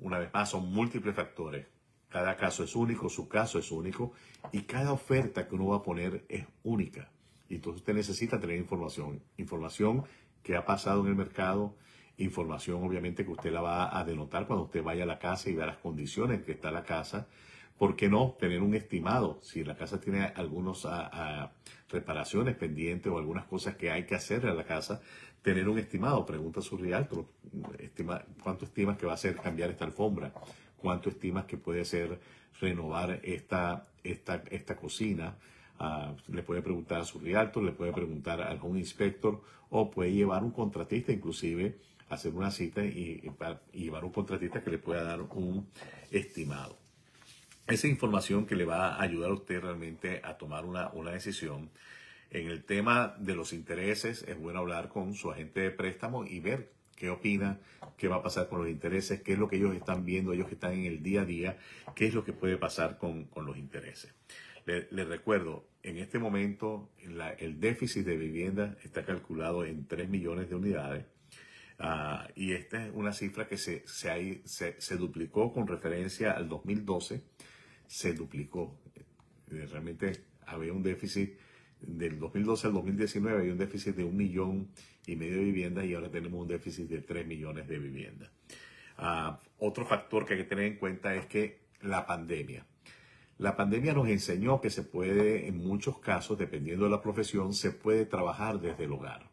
Una 0.00 0.18
vez 0.18 0.32
más, 0.32 0.50
son 0.50 0.72
múltiples 0.72 1.14
factores. 1.14 1.66
Cada 2.08 2.36
caso 2.36 2.62
es 2.62 2.74
único, 2.76 3.08
su 3.08 3.28
caso 3.28 3.58
es 3.58 3.70
único 3.70 4.12
y 4.52 4.62
cada 4.62 4.92
oferta 4.92 5.48
que 5.48 5.54
uno 5.56 5.68
va 5.68 5.76
a 5.78 5.82
poner 5.82 6.24
es 6.28 6.46
única. 6.62 7.10
Entonces 7.50 7.80
usted 7.80 7.94
necesita 7.94 8.38
tener 8.38 8.56
información. 8.56 9.20
Información 9.36 10.04
que 10.42 10.56
ha 10.56 10.64
pasado 10.64 11.02
en 11.02 11.08
el 11.08 11.16
mercado, 11.16 11.74
información 12.18 12.84
obviamente 12.84 13.24
que 13.24 13.30
usted 13.30 13.52
la 13.52 13.60
va 13.60 13.98
a 13.98 14.04
denotar 14.04 14.46
cuando 14.46 14.64
usted 14.64 14.82
vaya 14.82 15.04
a 15.04 15.06
la 15.06 15.18
casa 15.18 15.50
y 15.50 15.54
vea 15.54 15.66
las 15.66 15.78
condiciones 15.78 16.38
en 16.38 16.44
que 16.44 16.52
está 16.52 16.70
la 16.70 16.84
casa 16.84 17.26
¿Por 17.78 17.94
qué 17.94 18.08
no 18.08 18.36
tener 18.40 18.60
un 18.60 18.74
estimado? 18.74 19.38
Si 19.40 19.62
la 19.62 19.76
casa 19.76 20.00
tiene 20.00 20.32
algunas 20.34 20.84
reparaciones 21.88 22.56
pendientes 22.56 23.10
o 23.10 23.18
algunas 23.18 23.46
cosas 23.46 23.76
que 23.76 23.92
hay 23.92 24.04
que 24.04 24.16
hacer 24.16 24.46
a 24.46 24.54
la 24.54 24.64
casa, 24.64 25.00
tener 25.42 25.68
un 25.68 25.78
estimado. 25.78 26.26
Pregunta 26.26 26.58
a 26.58 26.62
su 26.64 26.76
realtor, 26.76 27.26
¿cuánto 28.42 28.64
estimas 28.64 28.98
que 28.98 29.06
va 29.06 29.12
a 29.12 29.16
ser 29.16 29.36
cambiar 29.36 29.70
esta 29.70 29.84
alfombra? 29.84 30.32
¿Cuánto 30.76 31.08
estimas 31.08 31.44
que 31.44 31.56
puede 31.56 31.84
ser 31.84 32.18
renovar 32.60 33.20
esta, 33.22 33.86
esta, 34.02 34.42
esta 34.50 34.74
cocina? 34.74 35.36
Le 36.28 36.42
puede 36.42 36.62
preguntar 36.62 37.00
a 37.00 37.04
su 37.04 37.20
realtor, 37.20 37.62
le 37.62 37.72
puede 37.72 37.92
preguntar 37.92 38.40
a 38.40 38.50
algún 38.50 38.78
inspector 38.78 39.42
o 39.70 39.90
puede 39.90 40.12
llevar 40.12 40.42
un 40.42 40.50
contratista 40.50 41.12
inclusive 41.12 41.78
hacer 42.08 42.32
una 42.32 42.50
cita 42.50 42.84
y, 42.84 43.22
llevar 43.72 44.04
un 44.04 44.12
contratista 44.12 44.62
que 44.62 44.70
le 44.70 44.78
pueda 44.78 45.04
dar 45.04 45.20
un 45.20 45.68
estimado 46.10 46.76
esa 47.68 47.86
información 47.86 48.46
que 48.46 48.56
le 48.56 48.64
va 48.64 48.94
a 48.94 49.02
ayudar 49.02 49.30
a 49.30 49.34
usted 49.34 49.60
realmente 49.60 50.22
a 50.24 50.38
tomar 50.38 50.64
una, 50.64 50.90
decisión. 51.12 51.70
En 52.30 52.48
el 52.48 52.64
tema 52.64 53.14
de 53.18 53.34
los 53.34 53.52
intereses, 53.52 54.22
es 54.26 54.38
bueno 54.38 54.60
hablar 54.60 54.88
con 54.88 55.14
su 55.14 55.30
agente 55.30 55.60
de 55.60 55.70
préstamo 55.70 56.24
y 56.24 56.40
ver 56.40 56.72
qué 56.96 57.10
opina, 57.10 57.58
qué 57.96 58.08
va 58.08 58.16
a 58.16 58.22
pasar 58.22 58.48
con 58.48 58.60
los 58.60 58.68
intereses, 58.68 59.22
qué 59.22 59.34
es 59.34 59.38
lo 59.38 59.48
que 59.48 59.56
ellos 59.56 59.74
están 59.74 60.04
viendo, 60.04 60.32
ellos 60.32 60.48
que 60.48 60.54
están 60.54 60.72
en 60.72 60.86
el 60.86 61.02
día 61.02 61.22
a 61.22 61.24
día, 61.24 61.58
qué 61.94 62.06
es 62.06 62.14
lo 62.14 62.24
que 62.24 62.32
puede 62.32 62.56
pasar 62.56 62.98
con, 62.98 63.28
los 63.36 63.56
intereses. 63.56 64.14
Les 64.66 65.08
recuerdo, 65.08 65.64
en 65.82 65.98
este 65.98 66.18
momento 66.18 66.90
el 67.38 67.60
déficit 67.60 68.04
de 68.04 68.16
vivienda 68.16 68.76
está 68.82 69.04
calculado 69.04 69.64
en 69.64 69.86
3 69.86 70.08
millones 70.08 70.48
de 70.48 70.56
unidades. 70.56 71.06
Ah, 71.78 72.28
y 72.34 72.52
esta 72.52 72.86
es 72.86 72.92
una 72.92 73.12
cifra 73.12 73.46
que 73.46 73.56
se, 73.56 73.84
se, 73.86 74.42
se 74.44 74.96
duplicó 74.96 75.52
con 75.52 75.66
referencia 75.66 76.32
al 76.32 76.48
2012 76.48 77.22
se 77.88 78.12
duplicó. 78.12 78.78
Eh, 79.50 79.66
realmente 79.66 80.12
había 80.46 80.72
un 80.72 80.82
déficit 80.82 81.36
del 81.80 82.18
2012 82.18 82.66
al 82.68 82.72
2019, 82.74 83.38
había 83.38 83.52
un 83.52 83.58
déficit 83.58 83.96
de 83.96 84.04
un 84.04 84.16
millón 84.16 84.68
y 85.06 85.16
medio 85.16 85.38
de 85.38 85.44
viviendas 85.44 85.86
y 85.86 85.94
ahora 85.94 86.10
tenemos 86.10 86.40
un 86.40 86.48
déficit 86.48 86.88
de 86.88 87.00
3 87.00 87.26
millones 87.26 87.66
de 87.66 87.78
viviendas. 87.78 88.30
Ah, 88.98 89.40
otro 89.58 89.86
factor 89.86 90.26
que 90.26 90.34
hay 90.34 90.40
que 90.40 90.48
tener 90.48 90.66
en 90.66 90.76
cuenta 90.76 91.14
es 91.14 91.26
que 91.26 91.68
la 91.80 92.06
pandemia. 92.06 92.66
La 93.38 93.56
pandemia 93.56 93.94
nos 93.94 94.08
enseñó 94.08 94.60
que 94.60 94.68
se 94.68 94.82
puede, 94.82 95.46
en 95.46 95.58
muchos 95.58 95.98
casos, 95.98 96.36
dependiendo 96.36 96.84
de 96.86 96.90
la 96.90 97.00
profesión, 97.00 97.54
se 97.54 97.70
puede 97.70 98.04
trabajar 98.04 98.60
desde 98.60 98.84
el 98.84 98.92
hogar. 98.92 99.30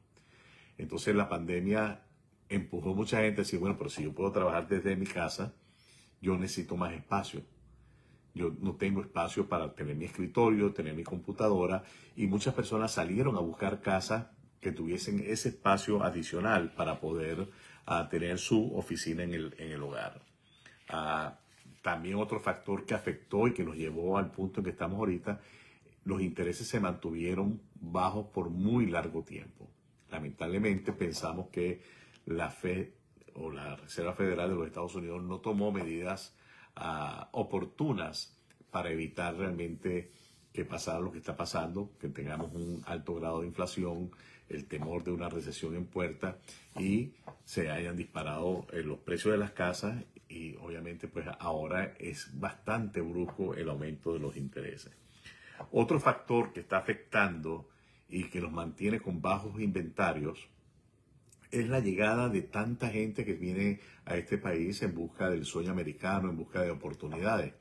Entonces 0.77 1.15
la 1.15 1.27
pandemia 1.27 2.03
empujó 2.47 2.91
a 2.91 2.95
mucha 2.95 3.21
gente 3.21 3.41
a 3.41 3.43
decir, 3.43 3.59
bueno, 3.59 3.77
pero 3.77 3.89
si 3.89 4.03
yo 4.03 4.13
puedo 4.13 4.31
trabajar 4.31 4.67
desde 4.67 4.95
mi 4.95 5.07
casa, 5.07 5.53
yo 6.21 6.37
necesito 6.37 6.77
más 6.77 6.93
espacio. 6.93 7.41
Yo 8.35 8.53
no 8.59 8.75
tengo 8.75 9.01
espacio 9.01 9.47
para 9.47 9.73
tener 9.73 9.95
mi 9.95 10.05
escritorio, 10.05 10.73
tener 10.73 10.93
mi 10.93 11.03
computadora 11.03 11.83
y 12.15 12.27
muchas 12.27 12.53
personas 12.53 12.91
salieron 12.91 13.35
a 13.37 13.39
buscar 13.39 13.81
casas 13.81 14.27
que 14.59 14.71
tuviesen 14.71 15.23
ese 15.25 15.49
espacio 15.49 16.03
adicional 16.03 16.73
para 16.73 16.99
poder 16.99 17.47
ah, 17.85 18.07
tener 18.09 18.37
su 18.37 18.75
oficina 18.75 19.23
en 19.23 19.33
el, 19.33 19.81
hogar. 19.81 20.21
Ah, 20.89 21.39
también 21.85 22.15
otro 22.15 22.39
factor 22.39 22.83
que 22.83 22.95
afectó 22.95 23.47
y 23.47 23.53
que 23.53 23.63
nos 23.63 23.75
llevó 23.75 24.17
al 24.17 24.31
punto 24.31 24.59
en 24.59 24.63
que 24.63 24.71
estamos 24.71 24.97
ahorita, 24.97 25.39
los 26.05 26.19
intereses 26.19 26.67
se 26.67 26.79
mantuvieron 26.79 27.61
bajos 27.75 28.25
por 28.33 28.49
muy 28.49 28.87
largo 28.87 29.21
tiempo. 29.21 29.69
Lamentablemente 30.09 30.93
pensamos 30.93 31.49
que 31.49 31.83
la 32.25 32.49
Fed 32.49 32.87
o 33.35 33.51
la 33.51 33.75
Reserva 33.75 34.13
Federal 34.13 34.49
de 34.49 34.55
los 34.55 34.65
Estados 34.65 34.95
Unidos 34.95 35.21
no 35.21 35.41
tomó 35.41 35.71
medidas 35.71 36.35
oportunas 37.33 38.35
para 38.71 38.89
evitar 38.89 39.35
realmente 39.35 40.09
que 40.51 40.65
pasara 40.65 40.99
lo 40.99 41.11
que 41.11 41.19
está 41.19 41.37
pasando, 41.37 41.91
que 41.99 42.09
tengamos 42.09 42.51
un 42.51 42.81
alto 42.87 43.13
grado 43.13 43.41
de 43.41 43.47
inflación, 43.47 44.09
el 44.49 44.65
temor 44.65 45.03
de 45.03 45.11
una 45.11 45.29
recesión 45.29 45.75
en 45.75 45.85
puerta 45.85 46.39
y 46.79 47.13
se 47.43 47.69
hayan 47.69 47.95
disparado 47.95 48.65
eh, 48.71 48.81
los 48.81 48.97
precios 48.99 49.33
de 49.33 49.37
las 49.37 49.51
casas 49.51 50.03
y 50.35 50.57
obviamente 50.57 51.07
pues 51.07 51.25
ahora 51.39 51.95
es 51.97 52.37
bastante 52.37 52.99
brusco 52.99 53.55
el 53.55 53.69
aumento 53.69 54.13
de 54.13 54.19
los 54.19 54.35
intereses. 54.35 54.91
Otro 55.71 55.97
factor 55.99 56.51
que 56.51 56.59
está 56.59 56.77
afectando 56.77 57.69
y 58.09 58.25
que 58.25 58.41
los 58.41 58.51
mantiene 58.51 58.99
con 58.99 59.21
bajos 59.21 59.61
inventarios 59.61 60.49
es 61.51 61.69
la 61.69 61.79
llegada 61.79 62.27
de 62.27 62.41
tanta 62.41 62.89
gente 62.89 63.23
que 63.23 63.33
viene 63.33 63.79
a 64.03 64.17
este 64.17 64.37
país 64.37 64.81
en 64.81 64.93
busca 64.93 65.29
del 65.29 65.45
sueño 65.45 65.71
americano, 65.71 66.29
en 66.29 66.35
busca 66.35 66.61
de 66.61 66.71
oportunidades. 66.71 67.53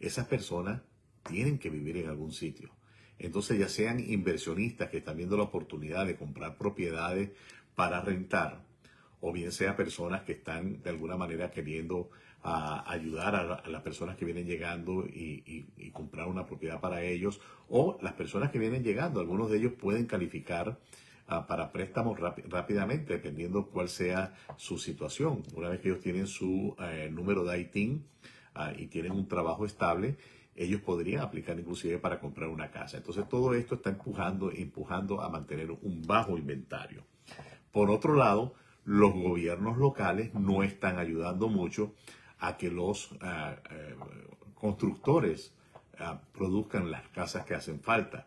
Esas 0.00 0.26
personas 0.26 0.80
tienen 1.24 1.58
que 1.58 1.68
vivir 1.68 1.98
en 1.98 2.08
algún 2.08 2.32
sitio. 2.32 2.70
Entonces, 3.18 3.58
ya 3.58 3.68
sean 3.68 4.00
inversionistas 4.00 4.88
que 4.88 4.98
están 4.98 5.18
viendo 5.18 5.36
la 5.36 5.44
oportunidad 5.44 6.06
de 6.06 6.16
comprar 6.16 6.56
propiedades 6.56 7.32
para 7.74 8.00
rentar, 8.00 8.63
o 9.26 9.32
bien 9.32 9.52
sea 9.52 9.74
personas 9.74 10.22
que 10.22 10.32
están 10.32 10.82
de 10.82 10.90
alguna 10.90 11.16
manera 11.16 11.50
queriendo 11.50 12.10
ah, 12.42 12.84
ayudar 12.86 13.34
a, 13.34 13.68
las 13.68 13.82
personas 13.82 14.16
que 14.16 14.24
vienen 14.24 14.46
llegando 14.46 15.06
y, 15.06 15.66
comprar 15.92 16.26
una 16.26 16.44
propiedad 16.44 16.80
para 16.80 17.02
ellos, 17.02 17.40
o 17.68 17.96
las 18.02 18.14
personas 18.14 18.50
que 18.50 18.58
vienen 18.58 18.82
llegando, 18.82 19.20
algunos 19.20 19.48
de 19.50 19.58
ellos 19.58 19.72
pueden 19.80 20.06
calificar 20.06 20.78
Ah, 21.26 21.46
para 21.46 21.72
préstamos 21.72 22.20
rápidamente, 22.20 23.14
dependiendo 23.14 23.66
cuál 23.70 23.88
sea 23.88 24.34
su 24.58 24.76
situación. 24.76 25.42
Una 25.54 25.70
vez 25.70 25.80
que 25.80 25.88
ellos 25.88 26.02
tienen 26.02 26.26
su 26.26 26.76
eh, 26.78 27.08
número 27.10 27.44
de 27.44 27.60
ITIN 27.60 28.04
ah, 28.54 28.74
y 28.76 28.88
tienen 28.88 29.12
un 29.12 29.26
trabajo 29.26 29.64
estable, 29.64 30.18
ellos 30.54 30.82
podrían 30.82 31.22
aplicar 31.22 31.58
inclusive 31.58 31.98
para 31.98 32.20
comprar 32.20 32.50
una 32.50 32.70
casa. 32.70 32.98
Entonces 32.98 33.26
todo 33.26 33.54
esto 33.54 33.76
está 33.76 33.88
empujando, 33.88 34.52
empujando 34.52 35.22
a 35.22 35.30
mantener 35.30 35.70
un 35.70 36.02
bajo 36.02 36.36
inventario. 36.36 37.04
Por 37.72 37.90
otro 37.90 38.14
lado, 38.14 38.54
los 38.84 39.12
gobiernos 39.12 39.78
locales 39.78 40.34
no 40.34 40.62
están 40.62 40.98
ayudando 40.98 41.48
mucho 41.48 41.94
a 42.38 42.56
que 42.56 42.70
los 42.70 43.12
eh, 43.22 43.94
constructores 44.54 45.54
produzcan 46.32 46.90
las 46.90 47.08
casas 47.08 47.46
que 47.46 47.54
hacen 47.54 47.80
falta 47.80 48.26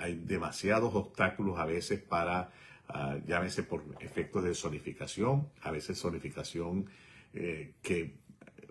hay 0.00 0.14
demasiados 0.14 0.94
obstáculos 0.94 1.58
a 1.58 1.66
veces 1.66 2.00
para, 2.00 2.50
uh, 2.88 3.26
llámese 3.26 3.62
por 3.62 3.84
efectos 4.00 4.44
de 4.44 4.54
zonificación, 4.54 5.48
a 5.62 5.70
veces 5.70 6.00
zonificación 6.00 6.86
eh, 7.34 7.74
que 7.82 8.14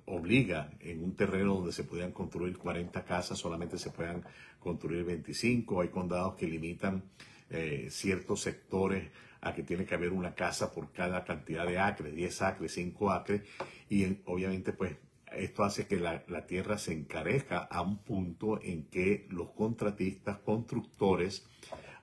obliga 0.05 0.71
en 0.79 1.03
un 1.03 1.15
terreno 1.15 1.55
donde 1.55 1.71
se 1.71 1.83
podían 1.83 2.11
construir 2.11 2.57
40 2.57 3.05
casas, 3.05 3.38
solamente 3.38 3.77
se 3.77 3.91
puedan 3.91 4.23
construir 4.59 5.03
25. 5.03 5.81
Hay 5.81 5.89
condados 5.89 6.33
que 6.33 6.47
limitan 6.47 7.03
eh, 7.51 7.88
ciertos 7.91 8.41
sectores 8.41 9.09
a 9.41 9.53
que 9.53 9.63
tiene 9.63 9.86
que 9.86 9.96
haber 9.96 10.12
una 10.12 10.36
casa 10.36 10.72
por 10.72 10.91
cada 10.91 11.24
cantidad 11.24 11.65
de 11.65 11.79
acres, 11.79 12.15
10 12.15 12.41
acres, 12.41 12.74
5 12.74 13.12
acres, 13.12 13.41
y 13.89 14.17
obviamente 14.25 14.74
pues 14.74 14.98
esto 15.31 15.63
hace 15.63 15.88
que 15.88 15.98
la, 15.98 16.24
tierra 16.48 16.77
se 16.77 16.93
encarezca 16.93 17.60
a 17.60 17.81
un 17.81 18.00
punto 18.00 18.60
en 18.62 18.86
que 18.86 19.27
los 19.29 19.51
contratistas, 19.51 20.39
constructores, 20.39 21.48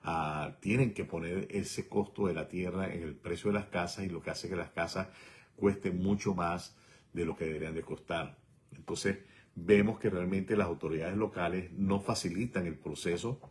ah, 0.03 0.55
tienen 0.61 0.93
que 0.93 1.05
poner 1.05 1.47
ese 1.51 1.87
costo 1.87 2.27
de 2.27 2.33
la 2.33 2.47
tierra 2.47 2.93
en 2.93 3.03
el 3.03 3.15
precio 3.15 3.51
de 3.51 3.59
las 3.59 3.67
casas 3.67 4.05
y 4.05 4.09
lo 4.09 4.21
que 4.21 4.31
hace 4.31 4.49
que 4.49 4.55
las 4.55 4.71
casas 4.71 5.07
cuesten 5.55 5.97
mucho 6.01 6.33
más 6.33 6.75
de 7.13 7.25
lo 7.25 7.35
que 7.35 7.45
deberían 7.45 7.75
de 7.75 7.81
costar. 7.81 8.37
Entonces, 8.75 9.17
vemos 9.55 9.99
que 9.99 10.09
realmente 10.09 10.55
las 10.55 10.67
autoridades 10.67 11.17
locales 11.17 11.71
no 11.73 11.99
facilitan 11.99 12.67
el 12.67 12.77
proceso 12.77 13.41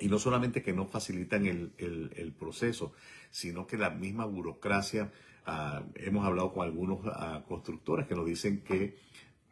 y 0.00 0.08
no 0.08 0.18
solamente 0.18 0.62
que 0.62 0.72
no 0.72 0.86
facilitan 0.86 1.46
el, 1.46 1.72
el 1.78 2.32
proceso, 2.32 2.92
sino 3.30 3.66
que 3.66 3.76
la 3.76 3.90
misma 3.90 4.24
burocracia 4.24 5.10
Ah, 5.50 5.82
hemos 5.94 6.26
hablado 6.26 6.52
con 6.52 6.66
algunos 6.66 6.98
uh, 7.06 7.42
constructores 7.48 8.06
que 8.06 8.14
nos 8.14 8.26
dicen 8.26 8.60
que 8.60 8.98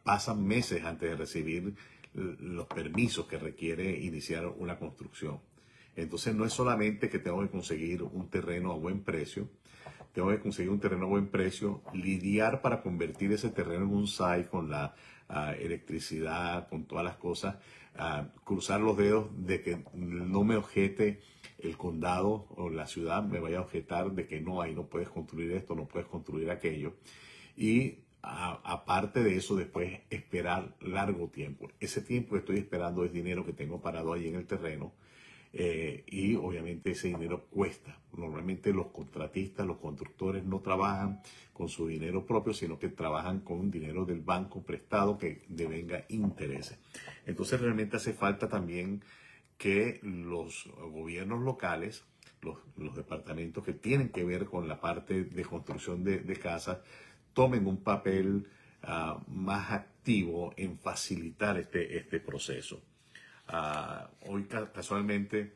pasan 0.05 0.47
meses 0.47 0.85
antes 0.85 1.09
de 1.09 1.17
recibir 1.17 1.75
los 2.13 2.67
permisos 2.67 3.25
que 3.27 3.39
requiere 3.39 3.99
iniciar 4.01 4.47
una 4.47 4.79
construcción. 4.79 5.41
Entonces 5.97 6.35
no 6.35 6.45
es 6.45 6.53
solamente 6.53 7.09
que 7.09 7.19
tengo 7.19 7.41
que 7.41 7.49
conseguir 7.49 8.03
un 8.03 8.29
terreno 8.29 8.73
a 8.73 8.75
buen 8.77 9.05
precio, 9.05 9.49
tengo 10.13 10.29
que 10.29 10.39
conseguir 10.39 10.71
un 10.71 10.81
terreno 10.81 11.07
a 11.07 11.09
buen 11.09 11.29
precio, 11.29 11.81
lidiar 11.95 12.61
para 12.61 12.83
convertir 12.83 13.33
ese 13.33 13.49
terreno 13.49 13.87
en 13.87 13.95
un 13.95 14.07
site 14.07 14.49
con 14.51 14.69
la 14.69 14.95
electricidad, 15.59 16.69
con 16.69 16.85
todas 16.85 17.05
las 17.05 17.17
cosas, 17.17 17.57
cruzar 18.45 18.81
los 18.81 18.97
dedos 18.97 19.29
de 19.47 19.63
que 19.63 19.85
no 19.95 20.45
me 20.45 20.57
objete 20.57 21.21
el 21.59 21.77
condado 21.77 22.47
o 22.57 22.69
la 22.69 22.87
ciudad, 22.87 23.25
me 23.25 23.41
vaya 23.41 23.59
a 23.59 23.63
objetar 23.63 24.13
de 24.13 24.27
que 24.27 24.41
no, 24.41 24.61
ahí 24.61 24.75
no 24.75 24.87
puedes 24.87 25.09
construir 25.09 25.53
esto, 25.53 25.75
no 25.75 25.87
puedes 25.87 26.09
construir 26.09 26.51
aquello. 26.51 26.95
Y 27.57 28.01
aparte 28.23 29.23
de 29.23 29.37
eso, 29.37 29.57
después 29.57 30.01
esperar 30.11 30.75
largo 30.81 31.29
tiempo. 31.29 31.69
Ese 31.81 32.01
tiempo 32.01 32.33
que 32.33 32.41
estoy 32.41 32.59
esperando 32.59 33.05
es 33.05 33.13
dinero 33.13 33.47
que 33.47 33.53
tengo 33.53 33.81
parado 33.81 34.13
ahí 34.13 34.29
en 34.29 34.35
el 34.35 34.47
terreno 34.47 34.93
eh, 35.53 36.05
y 36.07 36.35
obviamente 36.35 36.91
ese 36.91 37.09
dinero 37.09 37.47
cuesta. 37.47 37.99
Normalmente 38.17 38.73
los 38.73 38.89
contratistas, 38.89 39.67
los 39.67 39.79
constructores 39.79 40.45
no 40.45 40.61
trabajan 40.61 41.21
con 41.53 41.69
su 41.69 41.87
dinero 41.87 42.27
propio, 42.27 42.53
sino 42.53 42.79
que 42.79 42.89
trabajan 42.89 43.41
con 43.41 43.71
dinero 43.71 44.05
del 44.05 44.21
banco 44.21 44.63
prestado 44.63 45.17
que 45.19 45.45
devenga 45.49 46.05
intereses. 46.09 46.79
Entonces 47.25 47.61
realmente 47.61 47.97
hace 47.97 48.13
falta 48.13 48.49
también 48.49 49.03
que 49.59 50.01
los 50.03 50.69
gobiernos 50.77 51.41
locales, 51.41 52.05
los, 52.43 52.95
departamentos 52.95 53.65
que 53.65 53.73
tienen 53.73 54.11
que 54.11 54.25
ver 54.25 54.47
con 54.47 54.69
la 54.69 54.81
parte 54.81 55.25
de 55.25 55.45
construcción 55.45 56.05
de, 56.05 56.39
casas, 56.39 56.79
tomen 57.33 57.67
un 57.67 57.83
papel 57.83 58.47
ah, 58.83 59.23
más 59.29 59.73
activo 59.73 60.53
en 60.57 60.79
facilitar 60.79 61.59
este, 61.59 61.97
este 61.97 62.21
proceso. 62.21 62.83
Ah, 63.49 64.11
hoy 64.27 64.49
casualmente 64.75 65.55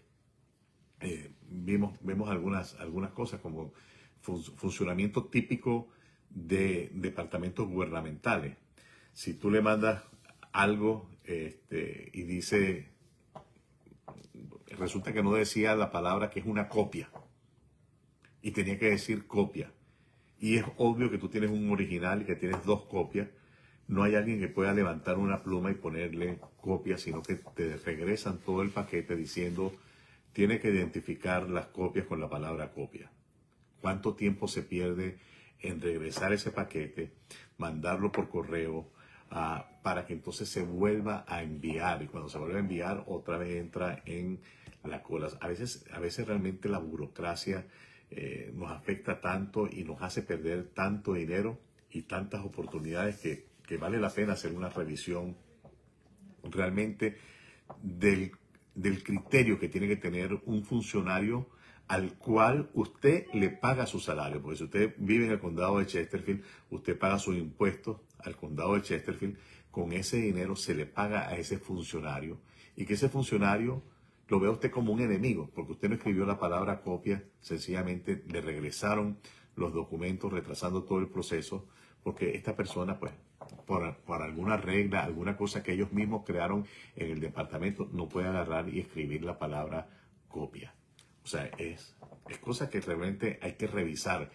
eh, 1.00 1.32
vimos, 1.48 1.98
vemos 2.02 2.30
algunas, 2.30 2.74
algunas 2.78 3.10
cosas 3.10 3.40
como 3.40 3.72
funcionamiento 4.20 5.24
típico 5.24 5.88
de 6.28 6.90
departamentos 6.94 7.66
gubernamentales. 7.68 8.56
Si 9.12 9.34
tú 9.34 9.50
le 9.50 9.60
mandas 9.60 10.04
algo 10.52 11.10
este, 11.24 12.10
y 12.12 12.22
dice, 12.22 12.88
resulta 14.78 15.12
que 15.12 15.22
no 15.22 15.32
decía 15.32 15.74
la 15.74 15.90
palabra 15.90 16.30
que 16.30 16.40
es 16.40 16.46
una 16.46 16.68
copia 16.68 17.10
y 18.42 18.52
tenía 18.52 18.78
que 18.78 18.90
decir 18.90 19.26
copia. 19.26 19.72
Y 20.38 20.56
es 20.56 20.64
obvio 20.76 21.10
que 21.10 21.18
tú 21.18 21.28
tienes 21.28 21.50
un 21.50 21.70
original 21.70 22.22
y 22.22 22.24
que 22.24 22.36
tienes 22.36 22.64
dos 22.64 22.84
copias 22.86 23.28
no 23.90 24.04
hay 24.04 24.14
alguien 24.14 24.38
que 24.38 24.46
pueda 24.46 24.72
levantar 24.72 25.18
una 25.18 25.42
pluma 25.42 25.72
y 25.72 25.74
ponerle 25.74 26.38
copia, 26.60 26.96
sino 26.96 27.22
que 27.22 27.34
te 27.34 27.76
regresan 27.76 28.38
todo 28.38 28.62
el 28.62 28.70
paquete 28.70 29.16
diciendo, 29.16 29.72
tiene 30.32 30.60
que 30.60 30.70
identificar 30.70 31.50
las 31.50 31.66
copias 31.66 32.06
con 32.06 32.20
la 32.20 32.30
palabra 32.30 32.70
copia. 32.70 33.10
¿Cuánto 33.80 34.14
tiempo 34.14 34.46
se 34.46 34.62
pierde 34.62 35.18
en 35.58 35.80
regresar 35.80 36.32
ese 36.32 36.52
paquete, 36.52 37.10
mandarlo 37.58 38.12
por 38.12 38.28
correo, 38.28 38.92
ah, 39.28 39.68
para 39.82 40.06
que 40.06 40.12
entonces 40.12 40.48
se 40.48 40.62
vuelva 40.62 41.24
a 41.26 41.42
enviar? 41.42 42.00
Y 42.04 42.06
cuando 42.06 42.28
se 42.28 42.38
vuelve 42.38 42.58
a 42.58 42.60
enviar, 42.60 43.02
otra 43.08 43.38
vez 43.38 43.56
entra 43.56 44.02
en 44.06 44.38
la 44.84 45.02
cola. 45.02 45.30
A 45.40 45.48
veces, 45.48 45.84
a 45.92 45.98
veces 45.98 46.28
realmente 46.28 46.68
la 46.68 46.78
burocracia 46.78 47.66
eh, 48.12 48.52
nos 48.54 48.70
afecta 48.70 49.20
tanto 49.20 49.66
y 49.66 49.82
nos 49.82 50.00
hace 50.00 50.22
perder 50.22 50.68
tanto 50.68 51.14
dinero 51.14 51.58
y 51.90 52.02
tantas 52.02 52.44
oportunidades 52.44 53.18
que 53.18 53.49
que 53.70 53.76
vale 53.76 54.00
la 54.00 54.10
pena 54.10 54.32
hacer 54.32 54.50
una 54.50 54.68
revisión 54.68 55.36
realmente 56.42 57.16
del, 57.80 58.32
criterio 58.74 59.60
que 59.60 59.68
tiene 59.68 59.86
que 59.86 59.94
tener 59.94 60.40
un 60.46 60.64
funcionario 60.64 61.46
al 61.86 62.14
cual 62.18 62.68
usted 62.74 63.26
le 63.32 63.50
paga 63.50 63.86
su 63.86 64.00
salario. 64.00 64.42
Porque 64.42 64.56
si 64.56 64.64
usted 64.64 64.96
vive 64.98 65.26
en 65.26 65.30
el 65.30 65.38
condado 65.38 65.78
de 65.78 65.86
Chesterfield, 65.86 66.42
usted 66.70 66.98
paga 66.98 67.20
sus 67.20 67.36
impuestos 67.36 67.98
al 68.18 68.34
condado 68.36 68.74
de 68.74 68.82
Chesterfield. 68.82 69.38
Con 69.70 69.92
ese 69.92 70.16
dinero 70.16 70.56
se 70.56 70.74
le 70.74 70.86
paga 70.86 71.28
a 71.28 71.36
ese 71.36 71.56
funcionario. 71.58 72.40
Y 72.74 72.86
que 72.86 72.94
ese 72.94 73.08
funcionario 73.08 73.84
lo 74.26 74.40
vea 74.40 74.50
usted 74.50 74.72
como 74.72 74.92
un 74.92 75.00
enemigo, 75.00 75.48
porque 75.54 75.74
usted 75.74 75.88
no 75.88 75.94
escribió 75.94 76.26
la 76.26 76.40
palabra 76.40 76.80
copia, 76.80 77.22
sencillamente 77.38 78.24
le 78.26 78.40
regresaron 78.40 79.18
los 79.54 79.72
documentos 79.72 80.32
retrasando 80.32 80.82
todo 80.82 80.98
el 80.98 81.08
proceso, 81.08 81.68
porque 82.02 82.36
esta 82.36 82.56
persona 82.56 82.98
pues 82.98 83.12
por, 83.66 84.22
alguna 84.22 84.56
regla, 84.56 85.04
alguna 85.04 85.36
cosa 85.36 85.62
que 85.62 85.72
ellos 85.72 85.92
mismos 85.92 86.24
crearon 86.24 86.66
en 86.96 87.10
el 87.10 87.20
departamento, 87.20 87.88
no 87.92 88.08
puede 88.08 88.28
agarrar 88.28 88.68
y 88.68 88.80
escribir 88.80 89.24
la 89.24 89.38
palabra 89.38 89.88
copia. 90.28 90.74
O 91.22 91.26
sea, 91.26 91.46
es, 91.58 91.96
es 92.28 92.38
cosa 92.38 92.68
que 92.68 92.80
realmente 92.80 93.38
hay 93.42 93.52
que 93.52 93.66
revisar 93.66 94.30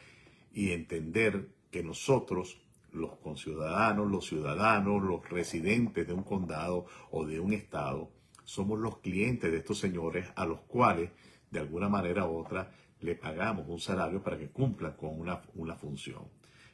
y 0.54 0.71
entender 0.71 1.49
que 1.69 1.84
nosotros, 1.84 2.62
los 2.93 3.17
conciudadanos, 3.17 4.10
los 4.10 4.25
ciudadanos, 4.25 5.04
los 5.04 5.28
residentes 5.30 6.08
de 6.08 6.13
un 6.13 6.23
condado 6.23 6.86
o 7.12 7.25
de 7.25 7.39
un 7.39 7.54
estado, 7.54 8.12
somos 8.45 8.80
los 8.80 8.99
clientes 8.99 9.51
de 9.51 9.58
estos 9.58 9.80
señores 9.80 10.28
a 10.36 10.45
los 10.45 10.62
cuales, 10.62 11.12
de 11.51 11.60
alguna 11.60 11.89
manera 11.89 12.25
u 12.25 12.38
otra, 12.38 12.71
le 13.01 13.15
pagamos 13.15 13.67
un 13.67 13.80
salario 13.80 14.23
para 14.23 14.38
que 14.38 14.49
cumplan 14.49 14.93
con 14.93 15.19
una, 15.19 15.41
una 15.56 15.75
función. 15.75 16.23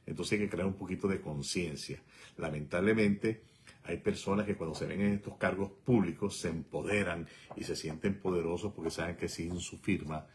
Entonces 0.06 0.34
hay 0.34 0.46
que 0.46 0.50
crear 0.50 0.68
un 0.68 0.74
poquito 0.74 1.08
de 1.08 1.22
conciencia. 1.22 2.00
Lamentablemente 2.38 3.42
hay 3.84 3.98
personas 3.98 4.46
que 4.46 4.56
cuando 4.56 4.76
se 4.76 4.86
ven 4.86 5.02
en 5.02 5.14
estos 5.14 5.38
cargos 5.38 5.72
públicos 5.84 6.38
se 6.38 6.50
empoderan 6.50 7.28
y 7.56 7.64
se 7.64 7.76
sienten 7.76 8.20
poderosos 8.20 8.74
porque 8.74 8.92
saben 8.92 9.16
que 9.16 9.28
sin 9.28 9.60
su 9.60 9.78
firma 9.78 10.28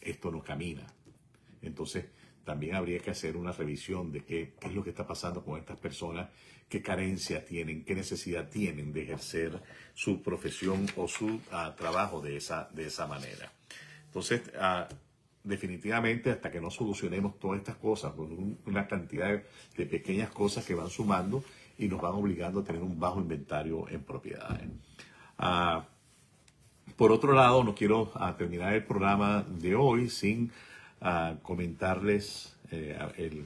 esto 0.00 0.30
no 0.30 0.42
camina. 0.42 0.86
Entonces 1.62 2.06
también 2.44 2.76
habría 2.76 3.00
que 3.00 3.10
hacer 3.10 3.36
una 3.36 3.52
revisión 3.52 4.10
de 4.10 4.24
qué, 4.24 4.54
es 4.62 4.72
lo 4.72 4.82
que 4.82 4.90
está 4.90 5.06
pasando 5.06 5.44
con 5.44 5.58
estas 5.58 5.76
personas, 5.78 6.30
qué 6.68 6.80
carencia 6.80 7.44
tienen, 7.44 7.84
qué 7.84 7.94
necesidad 7.94 8.48
tienen 8.48 8.92
de 8.92 9.02
ejercer 9.02 9.60
su 9.92 10.22
profesión 10.22 10.86
o 10.96 11.08
su 11.08 11.40
ah, 11.50 11.74
trabajo 11.76 12.22
de 12.22 12.36
esa, 12.36 12.70
de 12.72 12.86
esa 12.86 13.06
manera. 13.06 13.52
Entonces, 14.06 14.42
uh, 14.54 14.92
definitivamente 15.48 16.30
hasta 16.30 16.50
que 16.50 16.60
no 16.60 16.70
solucionemos 16.70 17.38
todas 17.38 17.58
estas 17.58 17.76
cosas, 17.76 18.12
con 18.12 18.58
una 18.66 18.86
cantidad 18.86 19.42
de, 19.76 19.86
pequeñas 19.86 20.30
cosas 20.30 20.64
que 20.64 20.74
van 20.74 20.90
sumando 20.90 21.42
y 21.78 21.88
nos 21.88 22.00
van 22.00 22.12
obligando 22.12 22.60
a 22.60 22.64
tener 22.64 22.82
un 22.82 23.00
bajo 23.00 23.20
inventario 23.20 23.88
en 23.88 24.02
propiedades. 24.02 24.68
Ah, 25.38 25.86
por 26.96 27.12
otro 27.12 27.32
lado, 27.32 27.64
no 27.64 27.74
quiero 27.74 28.12
ah, 28.14 28.36
terminar 28.36 28.74
el 28.74 28.84
programa 28.84 29.44
de 29.48 29.74
hoy 29.74 30.10
sin 30.10 30.52
ah, 31.00 31.36
comentarles, 31.42 32.56
eh, 32.70 32.98
el, 33.16 33.44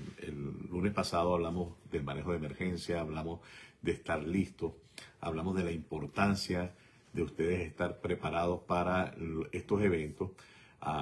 lunes 0.71 0.93
pasado 0.93 1.35
hablamos 1.35 1.75
del 1.91 2.03
manejo 2.03 2.33
de 2.33 2.39
emergencia, 2.39 3.01
hablamos 3.01 3.41
de 3.81 3.93
estar 3.93 4.23
listos, 4.23 4.73
hablamos 5.21 5.55
de 5.55 5.65
la 5.65 5.71
importancia 5.71 6.73
de 7.13 7.23
ustedes 7.23 7.61
estar 7.61 8.01
preparados 8.01 8.61
para 8.63 9.15
estos 9.53 9.83
eventos. 9.83 10.31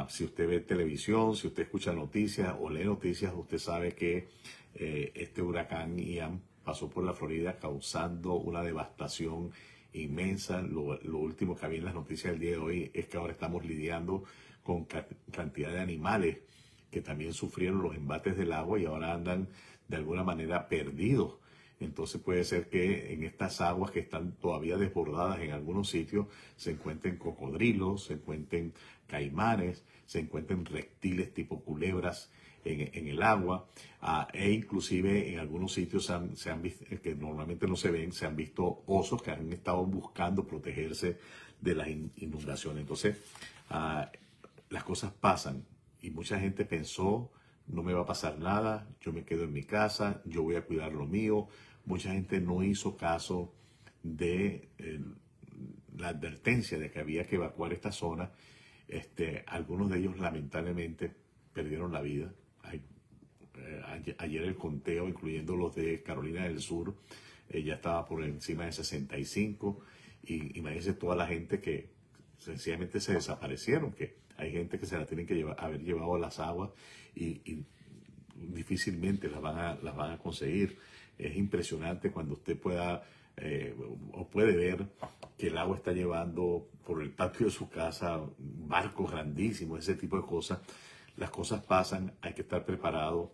Si 0.08 0.24
usted 0.24 0.46
ve 0.46 0.60
televisión, 0.60 1.34
si 1.34 1.46
usted 1.46 1.62
escucha 1.62 1.92
noticias 1.92 2.54
o 2.60 2.68
lee 2.68 2.84
noticias, 2.84 3.32
usted 3.34 3.58
sabe 3.58 3.92
que 3.92 4.28
eh, 4.74 5.12
este 5.14 5.40
huracán 5.40 5.98
Ian 5.98 6.42
pasó 6.62 6.90
por 6.90 7.04
la 7.04 7.14
Florida 7.14 7.58
causando 7.58 8.34
una 8.34 8.62
devastación 8.62 9.52
inmensa. 9.94 10.60
Lo, 10.60 10.98
último 11.18 11.56
que 11.56 11.64
había 11.64 11.78
en 11.78 11.86
las 11.86 11.94
noticias 11.94 12.32
del 12.32 12.40
día 12.40 12.50
de 12.52 12.58
hoy 12.58 12.90
es 12.92 13.06
que 13.06 13.16
ahora 13.16 13.32
estamos 13.32 13.64
lidiando 13.64 14.24
con 14.62 14.86
cantidad 15.32 15.72
de 15.72 15.80
animales 15.80 16.38
que 16.90 17.00
también 17.00 17.32
sufrieron 17.32 17.82
los 17.82 17.94
embates 17.94 18.36
del 18.36 18.52
agua 18.52 18.78
y 18.78 18.84
ahora 18.84 19.14
andan 19.14 19.48
de 19.88 19.96
alguna 19.96 20.24
manera 20.24 20.68
perdidos. 20.68 21.34
Entonces 21.80 22.20
puede 22.20 22.44
ser 22.44 22.68
que 22.68 23.14
en 23.14 23.24
estas 23.24 23.60
aguas 23.62 23.90
que 23.90 24.00
están 24.00 24.32
todavía 24.32 24.76
desbordadas 24.76 25.40
en 25.40 25.52
algunos 25.52 25.88
sitios 25.88 26.26
se 26.56 26.72
encuentren 26.72 27.16
cocodrilos, 27.16 28.04
se 28.04 28.14
encuentren 28.14 28.74
caimanes, 29.06 29.82
se 30.06 30.20
encuentran 30.20 30.66
reptiles 30.66 31.32
tipo 31.32 31.60
culebras 31.62 32.30
en, 32.64 33.08
el 33.08 33.22
agua 33.22 33.66
ah, 34.02 34.28
e 34.32 34.52
inclusive 34.52 35.32
en 35.32 35.38
algunos 35.38 35.72
sitios 35.72 36.12
se 36.34 36.50
han, 36.50 36.62
visto, 36.62 36.84
que 37.02 37.14
normalmente 37.14 37.66
no 37.66 37.76
se 37.76 37.90
ven, 37.90 38.12
se 38.12 38.26
han 38.26 38.36
visto 38.36 38.82
osos 38.86 39.22
que 39.22 39.30
han 39.30 39.50
estado 39.52 39.84
buscando 39.86 40.46
protegerse 40.46 41.18
de 41.60 41.74
las 41.74 41.88
inundaciones. 41.88 42.82
Entonces, 42.82 43.18
ah, 43.70 44.10
las 44.68 44.84
cosas 44.84 45.12
pasan 45.12 45.64
y 46.02 46.10
mucha 46.10 46.38
gente 46.38 46.64
pensó, 46.64 47.30
no 47.66 47.82
me 47.82 47.94
va 47.94 48.02
a 48.02 48.06
pasar 48.06 48.38
nada, 48.38 48.88
yo 49.00 49.12
me 49.12 49.24
quedo 49.24 49.44
en 49.44 49.52
mi 49.52 49.62
casa, 49.62 50.22
yo 50.24 50.42
voy 50.42 50.56
a 50.56 50.64
cuidar 50.64 50.92
lo 50.92 51.06
mío. 51.06 51.48
Mucha 51.90 52.12
gente 52.12 52.40
no 52.40 52.62
hizo 52.62 52.96
caso 52.96 53.52
de 54.02 54.68
la 55.96 56.08
advertencia 56.08 56.78
de 56.78 56.90
que 56.90 57.00
había 57.00 57.26
que 57.26 57.36
evacuar 57.36 57.72
esta 57.72 57.92
zona 57.92 58.30
este, 58.90 59.44
algunos 59.46 59.88
de 59.88 59.98
ellos 59.98 60.18
lamentablemente 60.18 61.12
perdieron 61.52 61.92
la 61.92 62.00
vida. 62.00 62.32
Eh, 62.72 64.14
ayer 64.18 64.42
el 64.42 64.56
conteo, 64.56 65.08
incluyendo 65.08 65.54
los 65.54 65.74
de 65.76 66.02
Carolina 66.02 66.44
del 66.44 66.60
Sur, 66.60 66.96
eh, 67.48 67.62
ya 67.62 67.74
estaba 67.74 68.04
por 68.04 68.24
encima 68.24 68.64
de 68.64 68.72
65. 68.72 69.80
Y 70.24 70.58
imagínense 70.58 70.94
toda 70.94 71.14
la 71.14 71.26
gente 71.26 71.60
que 71.60 71.90
sencillamente 72.38 73.00
se 73.00 73.14
desaparecieron, 73.14 73.92
que 73.92 74.16
hay 74.36 74.50
gente 74.50 74.78
que 74.78 74.86
se 74.86 74.98
la 74.98 75.06
tienen 75.06 75.26
que 75.26 75.34
llevar, 75.34 75.56
haber 75.60 75.82
llevado 75.82 76.16
a 76.16 76.18
las 76.18 76.40
aguas 76.40 76.70
y, 77.14 77.64
difícilmente 78.34 79.28
las 79.28 79.42
van 79.42 79.58
a, 79.58 79.74
las 79.82 79.94
van 79.94 80.12
a 80.12 80.18
conseguir. 80.18 80.78
Es 81.20 81.36
impresionante 81.36 82.10
cuando 82.10 82.34
usted 82.34 82.58
pueda 82.58 83.02
eh, 83.36 83.74
o 84.12 84.28
puede 84.28 84.54
ver 84.54 84.86
que 85.38 85.48
el 85.48 85.56
agua 85.56 85.76
está 85.76 85.92
llevando 85.92 86.68
por 86.84 87.02
el 87.02 87.10
patio 87.10 87.46
de 87.46 87.52
su 87.52 87.68
casa 87.70 88.20
barcos 88.38 89.10
grandísimos, 89.10 89.78
ese 89.78 89.94
tipo 89.94 90.16
de 90.16 90.26
cosas. 90.26 90.60
Las 91.16 91.30
cosas 91.30 91.64
pasan, 91.64 92.12
hay 92.20 92.34
que 92.34 92.42
estar 92.42 92.64
preparado. 92.64 93.32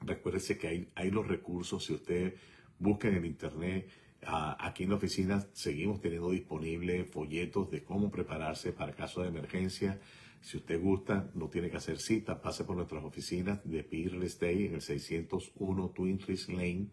Recuérdese 0.00 0.56
que 0.56 0.68
hay, 0.68 0.88
hay 0.94 1.10
los 1.10 1.26
recursos, 1.26 1.84
si 1.84 1.94
usted 1.94 2.34
busca 2.78 3.08
en 3.08 3.16
el 3.16 3.26
internet, 3.26 3.88
aquí 4.22 4.84
en 4.84 4.90
la 4.90 4.96
oficina 4.96 5.44
seguimos 5.52 6.00
teniendo 6.00 6.30
disponibles 6.30 7.10
folletos 7.10 7.70
de 7.70 7.82
cómo 7.82 8.10
prepararse 8.10 8.72
para 8.72 8.92
casos 8.92 9.24
de 9.24 9.30
emergencia. 9.30 10.00
Si 10.40 10.56
usted 10.56 10.80
gusta, 10.80 11.30
no 11.34 11.48
tiene 11.48 11.70
que 11.70 11.76
hacer 11.76 11.98
cita, 11.98 12.40
pase 12.40 12.64
por 12.64 12.76
nuestras 12.76 13.04
oficinas 13.04 13.60
de 13.64 13.82
Peer 13.84 14.14
Estate 14.22 14.66
en 14.66 14.74
el 14.74 14.82
601 14.82 15.88
Twin 15.90 16.18
Trees 16.18 16.48
Lane 16.48 16.86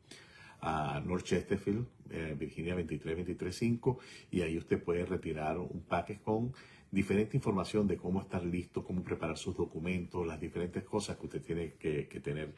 a 0.62 0.99
North 1.05 1.23
Chesterfield, 1.23 1.86
eh, 2.10 2.36
Virginia 2.38 2.75
23235, 2.75 3.99
y 4.31 4.41
ahí 4.41 4.58
usted 4.58 4.81
puede 4.81 5.05
retirar 5.05 5.58
un 5.60 5.84
paquete 5.88 6.21
con 6.21 6.53
diferente 6.89 7.38
información 7.38 7.88
de 7.88 7.97
cómo 7.97 8.21
estar 8.21 8.43
listo, 8.43 8.84
cómo 8.84 9.03
preparar 9.03 9.38
sus 9.38 9.55
documentos, 9.55 10.25
las 10.25 10.39
diferentes 10.39 10.84
cosas 10.84 11.17
que 11.17 11.25
usted 11.25 11.41
tiene 11.41 11.73
que, 11.73 12.03
tener 12.23 12.55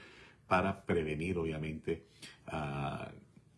para 0.47 0.86
prevenir, 0.86 1.38
obviamente, 1.38 2.06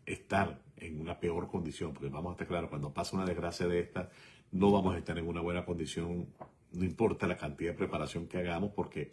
estar 0.05 0.59
en 0.77 0.99
una 0.99 1.19
peor 1.19 1.47
condición, 1.47 1.93
porque 1.93 2.09
vamos 2.09 2.31
a 2.31 2.33
estar 2.33 2.47
claros, 2.47 2.69
cuando 2.69 2.93
pasa 2.93 3.15
una 3.15 3.25
desgracia 3.25 3.67
de 3.67 3.79
esta, 3.81 4.09
no 4.51 4.71
vamos 4.71 4.95
a 4.95 4.97
estar 4.97 5.17
en 5.17 5.27
una 5.27 5.41
buena 5.41 5.65
condición, 5.65 6.27
no 6.71 6.85
importa 6.85 7.27
la 7.27 7.37
cantidad 7.37 7.71
de 7.71 7.77
preparación 7.77 8.27
que 8.27 8.37
hagamos, 8.37 8.71
porque 8.75 9.11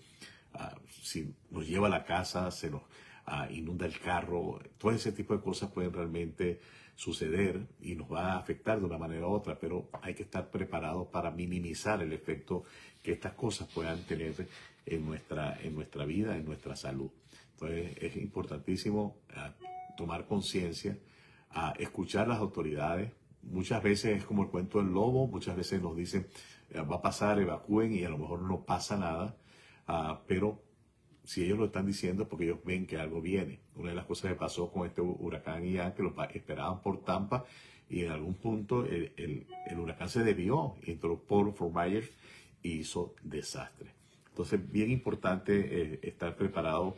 ah, 0.54 0.74
si 1.02 1.34
nos 1.50 1.66
lleva 1.66 1.86
a 1.86 1.90
la 1.90 2.04
casa, 2.04 2.50
se 2.50 2.70
nos 2.70 2.82
inunda 3.50 3.86
el 3.86 3.98
carro, 3.98 4.60
todo 4.78 4.92
ese 4.92 5.10
tipo 5.10 5.34
de 5.34 5.42
cosas 5.42 5.72
pueden 5.72 5.92
realmente 5.92 6.60
suceder 6.94 7.66
y 7.80 7.94
nos 7.94 8.10
va 8.10 8.32
a 8.32 8.38
afectar 8.38 8.78
de 8.78 8.86
una 8.86 8.98
manera 8.98 9.26
u 9.26 9.32
otra, 9.32 9.58
pero 9.58 9.90
hay 10.00 10.14
que 10.14 10.22
estar 10.22 10.50
preparados 10.50 11.08
para 11.08 11.30
minimizar 11.30 12.02
el 12.02 12.12
efecto 12.12 12.64
que 13.02 13.12
estas 13.12 13.34
cosas 13.34 13.68
puedan 13.74 14.02
tener 14.04 14.48
en 14.86 15.04
nuestra, 15.04 15.58
en 15.60 15.74
nuestra 15.74 16.04
vida, 16.04 16.36
en 16.36 16.44
nuestra 16.44 16.76
salud. 16.76 17.10
Entonces 17.52 17.96
es 18.00 18.16
importantísimo 18.16 19.16
ah, 19.34 19.52
tomar 19.96 20.26
conciencia, 20.26 20.96
a 21.50 21.72
escuchar 21.78 22.28
las 22.28 22.38
autoridades. 22.38 23.12
Muchas 23.42 23.82
veces 23.82 24.18
es 24.18 24.24
como 24.24 24.42
el 24.42 24.50
cuento 24.50 24.78
del 24.78 24.92
lobo, 24.92 25.26
muchas 25.26 25.56
veces 25.56 25.80
nos 25.80 25.96
dicen 25.96 26.26
va 26.74 26.96
a 26.96 27.02
pasar, 27.02 27.38
evacúen 27.38 27.92
y 27.92 28.04
a 28.04 28.08
lo 28.08 28.18
mejor 28.18 28.42
no 28.42 28.64
pasa 28.64 28.96
nada, 28.96 29.36
ah, 29.86 30.22
pero 30.26 30.62
si 31.24 31.44
ellos 31.44 31.58
lo 31.58 31.66
están 31.66 31.86
diciendo 31.86 32.22
es 32.22 32.28
porque 32.28 32.44
ellos 32.44 32.60
ven 32.64 32.86
que 32.86 32.98
algo 32.98 33.20
viene. 33.20 33.60
Una 33.74 33.90
de 33.90 33.96
las 33.96 34.06
cosas 34.06 34.30
que 34.30 34.36
pasó 34.36 34.70
con 34.70 34.86
este 34.86 35.00
huracán 35.00 35.64
Ian, 35.64 35.92
que 35.92 36.02
lo 36.02 36.14
esperaban 36.32 36.80
por 36.80 37.04
Tampa 37.04 37.44
y 37.88 38.04
en 38.04 38.12
algún 38.12 38.34
punto 38.34 38.84
el, 38.84 39.46
huracán 39.76 40.08
se 40.08 40.22
debió, 40.22 40.76
entró 40.82 41.18
por 41.18 41.52
Fort 41.52 41.74
Myers 41.74 42.10
y 42.62 42.78
hizo 42.80 43.14
desastre. 43.22 43.90
Entonces, 44.28 44.70
bien 44.70 44.90
importante 44.90 45.82
eh, 45.94 46.00
estar 46.02 46.36
preparado 46.36 46.96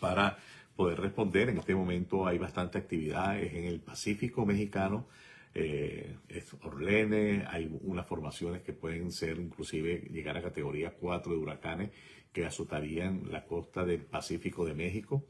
para 0.00 0.38
poder 0.76 1.00
responder. 1.00 1.48
En 1.48 1.58
este 1.58 1.74
momento 1.74 2.26
hay 2.26 2.38
bastante 2.38 2.78
actividad 2.78 3.40
en 3.42 3.64
el 3.64 3.80
Pacífico 3.80 4.44
mexicano. 4.44 5.06
Eh, 5.54 6.16
es 6.28 6.54
Orlene, 6.62 7.44
hay 7.48 7.68
unas 7.82 8.06
formaciones 8.06 8.62
que 8.62 8.72
pueden 8.72 9.10
ser 9.10 9.38
inclusive 9.38 10.08
llegar 10.10 10.36
a 10.36 10.42
categoría 10.42 10.94
4 10.94 11.32
de 11.32 11.38
huracanes 11.38 11.90
que 12.32 12.44
azotarían 12.44 13.30
la 13.30 13.44
costa 13.44 13.84
del 13.84 14.04
Pacífico 14.04 14.64
de 14.64 14.74
México. 14.74 15.24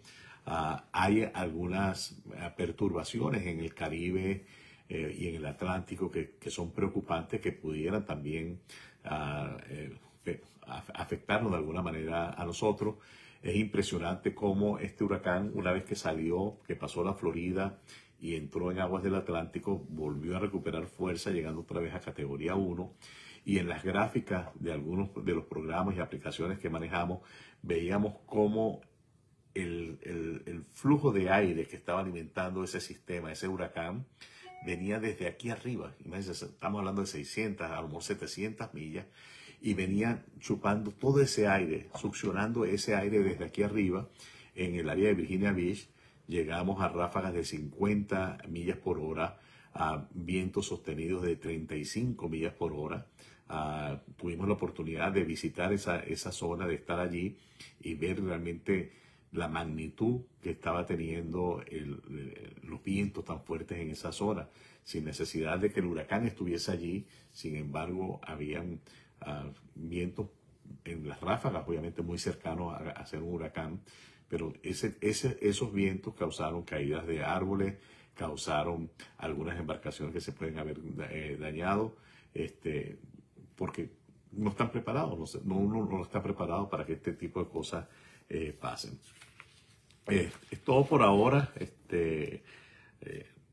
Ah, 0.44 0.88
hay 0.92 1.30
algunas 1.34 2.16
ah, 2.38 2.54
perturbaciones 2.56 3.46
en 3.46 3.60
el 3.60 3.74
Caribe 3.74 4.46
eh, 4.88 5.16
y 5.18 5.28
en 5.28 5.36
el 5.36 5.46
Atlántico 5.46 6.10
que, 6.10 6.36
son 6.50 6.72
preocupantes, 6.72 7.40
que 7.40 7.52
pudieran 7.52 8.04
también 8.04 8.60
ah, 9.04 9.56
eh, 9.68 9.96
afectarnos 10.94 11.52
de 11.52 11.58
alguna 11.58 11.82
manera 11.82 12.30
a 12.30 12.44
nosotros. 12.44 12.96
Es 13.42 13.56
impresionante 13.56 14.34
cómo 14.34 14.78
este 14.78 15.04
huracán, 15.04 15.52
una 15.54 15.72
vez 15.72 15.84
que 15.84 15.94
salió, 15.94 16.58
que 16.66 16.74
pasó 16.74 17.04
la 17.04 17.14
Florida 17.14 17.78
y 18.20 18.34
entró 18.34 18.70
en 18.70 18.80
aguas 18.80 19.02
del 19.02 19.14
Atlántico, 19.14 19.86
volvió 19.88 20.36
a 20.36 20.40
recuperar 20.40 20.86
fuerza, 20.86 21.30
llegando 21.30 21.60
otra 21.60 21.80
vez 21.80 21.94
a 21.94 22.00
categoría 22.00 22.54
1 22.54 22.94
y 23.44 23.58
en 23.58 23.68
las 23.68 23.82
gráficas 23.82 24.48
de 24.60 24.72
algunos 24.72 25.10
de 25.24 25.34
los 25.34 25.44
programas 25.44 25.96
y 25.96 26.00
aplicaciones 26.00 26.58
que 26.58 26.68
manejamos 26.68 27.20
veíamos 27.62 28.14
cómo 28.26 28.80
el, 29.54 30.64
flujo 30.72 31.12
de 31.12 31.30
aire 31.30 31.66
que 31.66 31.76
estaba 31.76 32.00
alimentando 32.00 32.62
ese 32.62 32.80
sistema, 32.80 33.32
ese 33.32 33.48
huracán, 33.48 34.06
venía 34.64 35.00
desde 35.00 35.26
aquí 35.26 35.50
arriba. 35.50 35.94
Imagínense, 36.04 36.44
estamos 36.44 36.80
hablando 36.80 37.02
de 37.02 37.06
600, 37.06 37.70
a 37.70 37.80
lo 37.80 37.88
mejor 37.88 38.02
700 38.02 38.74
millas, 38.74 39.06
y 39.60 39.74
venía 39.74 40.24
chupando 40.38 40.92
todo 40.92 41.20
ese 41.20 41.48
aire, 41.48 41.88
succionando 41.96 42.64
ese 42.64 42.94
aire 42.94 43.20
desde 43.20 43.44
aquí 43.44 43.62
arriba 43.62 44.08
en 44.54 44.76
el 44.76 44.88
área 44.88 45.08
de 45.08 45.14
Virginia 45.14 45.52
Beach. 45.52 45.88
Llegamos 46.28 46.80
a 46.80 46.88
ráfagas 46.88 47.32
de 47.32 47.44
50 47.44 48.38
millas 48.48 48.76
por 48.76 49.00
hora, 49.00 49.40
a 49.74 50.06
vientos 50.12 50.66
sostenidos 50.66 51.22
de 51.22 51.36
35 51.36 52.28
millas 52.28 52.52
por 52.54 52.72
hora. 52.72 53.06
Ah, 53.48 54.02
tuvimos 54.16 54.46
la 54.46 54.54
oportunidad 54.54 55.10
de 55.10 55.24
visitar 55.24 55.72
esa, 55.72 56.00
esa 56.00 56.30
zona, 56.30 56.66
de 56.66 56.74
estar 56.74 57.00
allí 57.00 57.38
y 57.80 57.94
ver 57.94 58.22
realmente 58.22 58.92
la 59.32 59.48
magnitud 59.48 60.20
que 60.42 60.50
estaba 60.50 60.86
teniendo 60.86 61.62
los 62.62 62.82
vientos 62.82 63.24
tan 63.24 63.42
fuertes 63.42 63.78
en 63.78 63.90
esa 63.90 64.12
zona, 64.12 64.48
sin 64.84 65.04
necesidad 65.04 65.58
de 65.58 65.72
que 65.72 65.80
el 65.80 65.86
huracán 65.86 66.26
estuviese 66.26 66.72
allí. 66.72 67.06
Sin 67.32 67.56
embargo, 67.56 68.20
habían 68.22 68.80
ah, 69.20 69.50
vientos 69.74 70.28
en 70.84 71.08
las 71.08 71.20
ráfagas, 71.20 71.66
obviamente 71.66 72.02
muy 72.02 72.18
cercanos 72.18 72.74
a, 72.74 73.06
ser 73.06 73.22
un 73.22 73.34
huracán, 73.34 73.80
pero 74.28 74.52
ese, 74.62 74.96
ese, 75.00 75.38
esos 75.40 75.72
vientos 75.72 76.14
causaron 76.14 76.62
caídas 76.62 77.06
de 77.06 77.24
árboles, 77.24 77.76
causaron 78.14 78.90
algunas 79.16 79.58
embarcaciones 79.58 80.12
que 80.12 80.20
se 80.20 80.32
pueden 80.32 80.58
haber 80.58 80.78
eh, 81.10 81.36
dañado. 81.40 81.96
Este, 82.34 82.98
porque 83.56 83.90
no 84.32 84.50
están 84.50 84.70
preparados, 84.70 85.42
no, 85.44 85.56
uno 85.56 85.86
no 85.86 86.02
está 86.02 86.22
preparado 86.22 86.68
para 86.68 86.84
que 86.84 86.92
este 86.92 87.14
tipo 87.14 87.42
de 87.42 87.48
cosas 87.48 87.86
eh, 88.28 88.56
pasen. 88.58 88.98
Eh, 90.08 90.30
es 90.50 90.62
todo 90.62 90.84
por 90.84 91.02
ahora. 91.02 91.52
Este, 91.56 92.42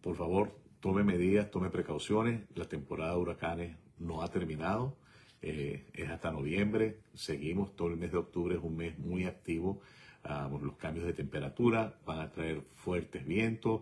por 0.01 0.15
favor, 0.15 0.59
tome 0.81 1.03
medidas, 1.03 1.49
tome 1.49 1.69
precauciones. 1.69 2.41
La 2.53 2.65
temporada 2.65 3.11
de 3.11 3.17
huracanes 3.17 3.77
no 3.97 4.21
ha 4.21 4.27
terminado. 4.29 4.97
es 5.41 6.09
hasta 6.09 6.31
noviembre. 6.31 6.99
Seguimos 7.13 7.75
todo 7.75 7.87
el 7.89 7.97
mes 7.97 8.11
de 8.11 8.17
octubre, 8.17 8.55
es 8.55 8.61
un 8.61 8.75
mes 8.75 8.97
muy 8.99 9.25
activo. 9.25 9.81
Ah, 10.27 10.49
los 10.49 10.75
cambios 10.75 11.05
de 11.05 11.13
temperatura 11.13 11.93
van 12.05 12.19
a 12.19 12.31
traer 12.31 12.63
fuertes 12.73 13.25
vientos, 13.25 13.81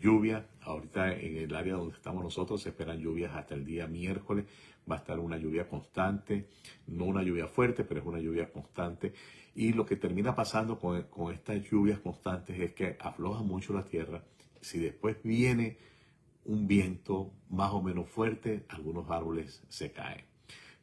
lluvia. 0.00 0.46
Ahorita 0.62 1.12
en 1.12 1.36
el 1.36 1.54
área 1.54 1.74
donde 1.74 1.94
estamos 1.94 2.24
nosotros 2.24 2.62
se 2.62 2.70
esperan 2.70 3.00
lluvias 3.00 3.34
hasta 3.34 3.54
el 3.54 3.66
día 3.66 3.86
miércoles 3.86 4.46
va 4.90 4.96
a 4.96 4.98
estar 4.98 5.18
una 5.18 5.36
lluvia 5.38 5.68
constante, 5.68 6.48
no 6.86 7.04
una 7.04 7.22
lluvia 7.22 7.46
fuerte, 7.46 7.84
pero 7.84 8.00
es 8.00 8.06
una 8.06 8.20
lluvia 8.20 8.50
constante. 8.52 9.14
Y 9.54 9.72
lo 9.72 9.86
que 9.86 9.96
termina 9.96 10.34
pasando 10.34 10.78
con, 10.78 11.32
estas 11.32 11.62
lluvias 11.70 12.00
constantes 12.00 12.58
es 12.58 12.74
que 12.74 12.96
afloja 13.00 13.42
mucho 13.42 13.72
la 13.72 13.84
tierra. 13.84 14.22
Si 14.60 14.78
después 14.78 15.16
viene 15.22 15.78
un 16.44 16.66
viento 16.66 17.32
más 17.48 17.72
o 17.72 17.82
menos 17.82 18.08
fuerte, 18.08 18.64
algunos 18.68 19.10
árboles 19.10 19.62
se 19.68 19.92
caen. 19.92 20.24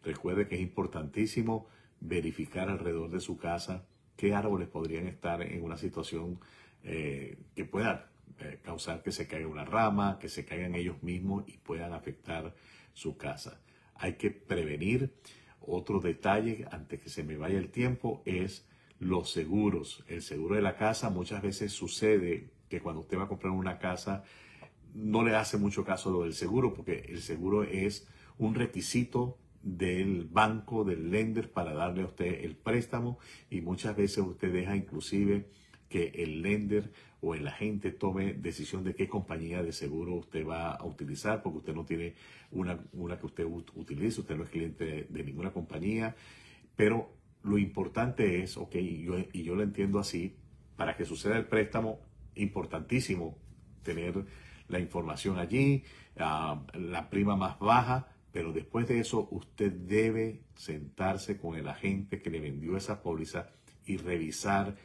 Recuerde 0.03 0.47
que 0.47 0.55
es 0.55 0.61
importantísimo 0.61 1.67
verificar 1.99 2.69
alrededor 2.69 3.11
de 3.11 3.19
su 3.19 3.37
casa 3.37 3.85
qué 4.15 4.33
árboles 4.33 4.67
podrían 4.67 5.07
estar 5.07 5.41
en 5.41 5.63
una 5.63 5.77
situación 5.77 6.39
eh, 6.83 7.37
que 7.55 7.65
pueda 7.65 8.09
eh, 8.39 8.59
causar 8.63 9.03
que 9.03 9.11
se 9.11 9.27
caiga 9.27 9.47
una 9.47 9.65
rama, 9.65 10.17
que 10.19 10.29
se 10.29 10.45
caigan 10.45 10.75
ellos 10.75 11.01
mismos 11.03 11.43
y 11.47 11.57
puedan 11.57 11.93
afectar 11.93 12.53
su 12.93 13.17
casa 13.17 13.59
hay 14.01 14.13
que 14.13 14.31
prevenir. 14.31 15.13
Otro 15.61 15.99
detalle, 15.99 16.65
antes 16.71 16.99
que 16.99 17.09
se 17.09 17.23
me 17.23 17.37
vaya 17.37 17.59
el 17.59 17.69
tiempo, 17.69 18.23
es 18.25 18.67
los 18.99 19.31
seguros. 19.31 20.03
El 20.07 20.23
seguro 20.23 20.55
de 20.55 20.63
la 20.63 20.75
casa 20.75 21.11
muchas 21.11 21.41
veces 21.41 21.71
sucede 21.71 22.49
que 22.67 22.81
cuando 22.81 23.01
usted 23.01 23.17
va 23.17 23.23
a 23.23 23.27
comprar 23.27 23.53
una 23.53 23.77
casa 23.77 24.23
no 24.93 25.23
le 25.23 25.35
hace 25.35 25.57
mucho 25.57 25.85
caso 25.85 26.11
lo 26.11 26.23
del 26.23 26.33
seguro 26.33 26.73
porque 26.73 27.05
el 27.07 27.21
seguro 27.21 27.63
es 27.63 28.07
un 28.37 28.55
requisito 28.55 29.37
del 29.63 30.25
banco, 30.25 30.83
del 30.83 31.11
lender 31.11 31.51
para 31.51 31.73
darle 31.73 32.03
a 32.03 32.05
usted 32.05 32.43
el 32.43 32.55
préstamo. 32.55 33.19
Y 33.49 33.61
muchas 33.61 33.95
veces 33.95 34.19
usted 34.19 34.51
deja 34.51 34.75
inclusive 34.75 35.47
que 35.89 36.11
el 36.15 36.41
lender 36.41 36.91
o 37.21 37.35
el 37.35 37.47
agente 37.47 37.91
tome 37.91 38.33
decisión 38.33 38.83
de 38.83 38.95
qué 38.95 39.07
compañía 39.07 39.61
de 39.61 39.71
seguro 39.71 40.15
usted 40.15 40.45
va 40.45 40.71
a 40.71 40.85
utilizar, 40.85 41.43
porque 41.43 41.59
usted 41.59 41.75
no 41.75 41.85
tiene 41.85 42.15
una, 42.51 42.79
una 42.93 43.19
que 43.19 43.27
usted 43.27 43.45
utilice, 43.45 44.21
usted 44.21 44.35
no 44.35 44.43
es 44.43 44.49
cliente 44.49 45.05
de, 45.07 45.23
ninguna 45.23 45.51
compañía, 45.51 46.15
pero 46.75 47.13
lo 47.43 47.57
importante 47.57 48.41
es, 48.41 48.57
ok, 48.57 48.75
y 48.75 49.03
yo, 49.03 49.15
y 49.33 49.43
yo 49.43 49.55
lo 49.55 49.63
entiendo 49.63 49.99
así, 49.99 50.35
para 50.75 50.95
que 50.95 51.05
suceda 51.05 51.37
el 51.37 51.45
préstamo, 51.45 51.99
importantísimo 52.35 53.37
tener 53.83 54.25
la 54.67 54.79
información 54.79 55.37
allí, 55.37 55.83
ah, 56.17 56.63
la 56.73 57.09
prima 57.09 57.35
más 57.35 57.59
baja, 57.59 58.07
pero 58.31 58.53
después 58.53 58.87
de 58.87 58.99
eso 58.99 59.27
usted 59.31 59.71
debe 59.71 60.43
sentarse 60.55 61.37
con 61.37 61.55
el 61.55 61.67
agente 61.67 62.21
que 62.21 62.29
le 62.29 62.39
vendió 62.39 62.77
esa 62.77 63.01
póliza 63.01 63.49
y 63.85 63.97
revisar 63.97 64.77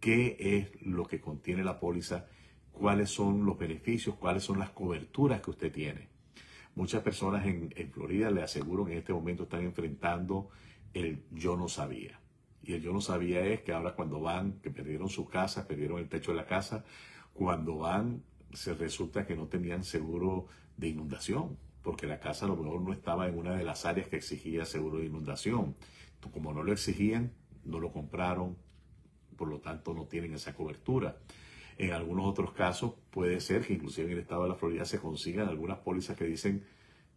qué 0.00 0.36
es 0.38 0.82
lo 0.82 1.06
que 1.06 1.20
contiene 1.20 1.64
la 1.64 1.80
póliza, 1.80 2.26
cuáles 2.72 3.10
son 3.10 3.44
los 3.44 3.58
beneficios, 3.58 4.16
cuáles 4.16 4.44
son 4.44 4.58
las 4.58 4.70
coberturas 4.70 5.40
que 5.40 5.50
usted 5.50 5.72
tiene. 5.72 6.08
Muchas 6.74 7.02
personas 7.02 7.46
en, 7.46 7.70
Florida, 7.92 8.30
le 8.30 8.42
aseguro 8.42 8.84
que 8.84 8.92
en 8.92 8.98
este 8.98 9.12
momento 9.12 9.44
están 9.44 9.64
enfrentando 9.64 10.50
el 10.92 11.24
yo 11.30 11.56
no 11.56 11.68
sabía. 11.68 12.20
Y 12.62 12.74
el 12.74 12.82
yo 12.82 12.92
no 12.92 13.00
sabía 13.00 13.46
es 13.46 13.62
que 13.62 13.72
ahora 13.72 13.94
cuando 13.94 14.20
van, 14.20 14.60
que 14.60 14.70
perdieron 14.70 15.08
su 15.08 15.26
casa, 15.26 15.66
perdieron 15.68 15.98
el 15.98 16.08
techo 16.08 16.32
de 16.32 16.36
la 16.36 16.46
casa, 16.46 16.84
cuando 17.32 17.78
van 17.78 18.22
se 18.52 18.74
resulta 18.74 19.26
que 19.26 19.36
no 19.36 19.46
tenían 19.46 19.84
seguro 19.84 20.46
de 20.76 20.88
inundación, 20.88 21.58
porque 21.84 22.06
la 22.06 22.18
casa 22.18 22.46
a 22.46 22.48
lo 22.48 22.56
mejor 22.56 22.80
no 22.80 22.92
estaba 22.92 23.28
en 23.28 23.38
una 23.38 23.54
de 23.54 23.62
las 23.62 23.84
áreas 23.84 24.08
que 24.08 24.16
exigía 24.16 24.64
seguro 24.64 24.98
de 24.98 25.04
inundación. 25.04 25.76
Como 26.32 26.54
no 26.54 26.62
lo 26.62 26.72
exigían, 26.72 27.32
no 27.64 27.78
lo 27.78 27.92
compraron, 27.92 28.56
por 29.36 29.48
lo 29.48 29.60
tanto 29.60 29.92
no 29.92 30.06
tienen 30.06 30.32
esa 30.32 30.54
cobertura. 30.54 31.18
En 31.76 31.92
algunos 31.92 32.26
otros 32.26 32.52
casos 32.52 32.94
puede 33.10 33.38
ser 33.40 33.66
que 33.66 33.74
inclusive 33.74 34.06
en 34.06 34.12
el 34.14 34.18
estado 34.20 34.44
de 34.44 34.48
la 34.48 34.54
Florida 34.54 34.86
se 34.86 34.98
consigan 34.98 35.48
algunas 35.48 35.78
pólizas 35.78 36.16
que 36.16 36.24
dicen 36.24 36.64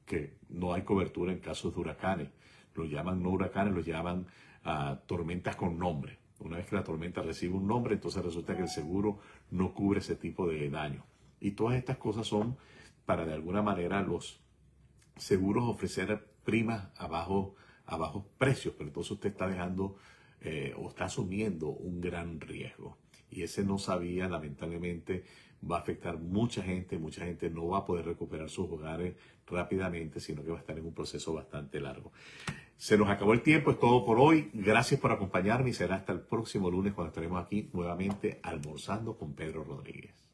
que 0.05 0.35
no 0.49 0.73
hay 0.73 0.81
cobertura 0.81 1.31
en 1.31 1.39
casos 1.39 1.73
de 1.73 1.79
huracanes. 1.79 2.29
Lo 2.75 2.83
llaman 2.83 3.23
no 3.23 3.29
huracanes, 3.29 3.73
lo 3.73 3.81
llaman 3.81 4.27
uh, 4.65 4.97
tormentas 5.05 5.55
con 5.55 5.79
nombre. 5.79 6.19
Una 6.39 6.57
vez 6.57 6.67
que 6.67 6.75
la 6.75 6.83
tormenta 6.83 7.21
recibe 7.21 7.55
un 7.55 7.67
nombre, 7.67 7.95
entonces 7.95 8.23
resulta 8.23 8.55
que 8.55 8.63
el 8.63 8.69
seguro 8.69 9.19
no 9.49 9.73
cubre 9.73 9.99
ese 9.99 10.17
tipo 10.17 10.45
de 10.45 10.69
daño. 10.69 11.05
Y 11.39 11.51
todas 11.51 11.77
estas 11.77 11.97
cosas 11.97 12.27
son 12.27 12.57
para 13.05 13.25
de 13.25 13.33
alguna 13.33 13.61
manera 13.61 14.01
los 14.01 14.41
seguros 15.17 15.65
ofrecer 15.65 16.27
primas 16.43 16.89
a, 16.97 17.07
bajo, 17.07 17.55
a 17.85 17.97
bajos 17.97 18.25
precios, 18.37 18.73
pero 18.77 18.89
entonces 18.89 19.11
usted 19.11 19.29
está 19.29 19.47
dejando 19.47 19.97
eh, 20.41 20.73
o 20.77 20.89
está 20.89 21.05
asumiendo 21.05 21.69
un 21.69 21.99
gran 21.99 22.39
riesgo. 22.39 22.97
Y 23.29 23.43
ese 23.43 23.63
no 23.63 23.77
sabía, 23.77 24.29
lamentablemente, 24.29 25.25
va 25.69 25.77
a 25.77 25.79
afectar 25.81 26.17
mucha 26.17 26.61
gente, 26.61 26.97
mucha 26.97 27.25
gente 27.25 27.49
no 27.49 27.67
va 27.67 27.79
a 27.79 27.85
poder 27.85 28.05
recuperar 28.05 28.49
sus 28.49 28.69
hogares 28.69 29.15
rápidamente, 29.47 30.19
sino 30.19 30.43
que 30.43 30.51
va 30.51 30.57
a 30.57 30.61
estar 30.61 30.77
en 30.77 30.85
un 30.85 30.93
proceso 30.93 31.33
bastante 31.33 31.79
largo. 31.79 32.11
Se 32.77 32.97
nos 32.97 33.09
acabó 33.09 33.33
el 33.33 33.41
tiempo, 33.41 33.71
es 33.71 33.79
todo 33.79 34.05
por 34.05 34.19
hoy. 34.19 34.51
Gracias 34.53 34.99
por 34.99 35.11
acompañarme 35.11 35.71
y 35.71 35.73
será 35.73 35.95
hasta 35.95 36.13
el 36.13 36.21
próximo 36.21 36.69
lunes 36.69 36.93
cuando 36.93 37.09
estaremos 37.09 37.43
aquí 37.43 37.69
nuevamente 37.73 38.39
almorzando 38.43 39.17
con 39.17 39.33
Pedro 39.33 39.63
Rodríguez. 39.63 40.26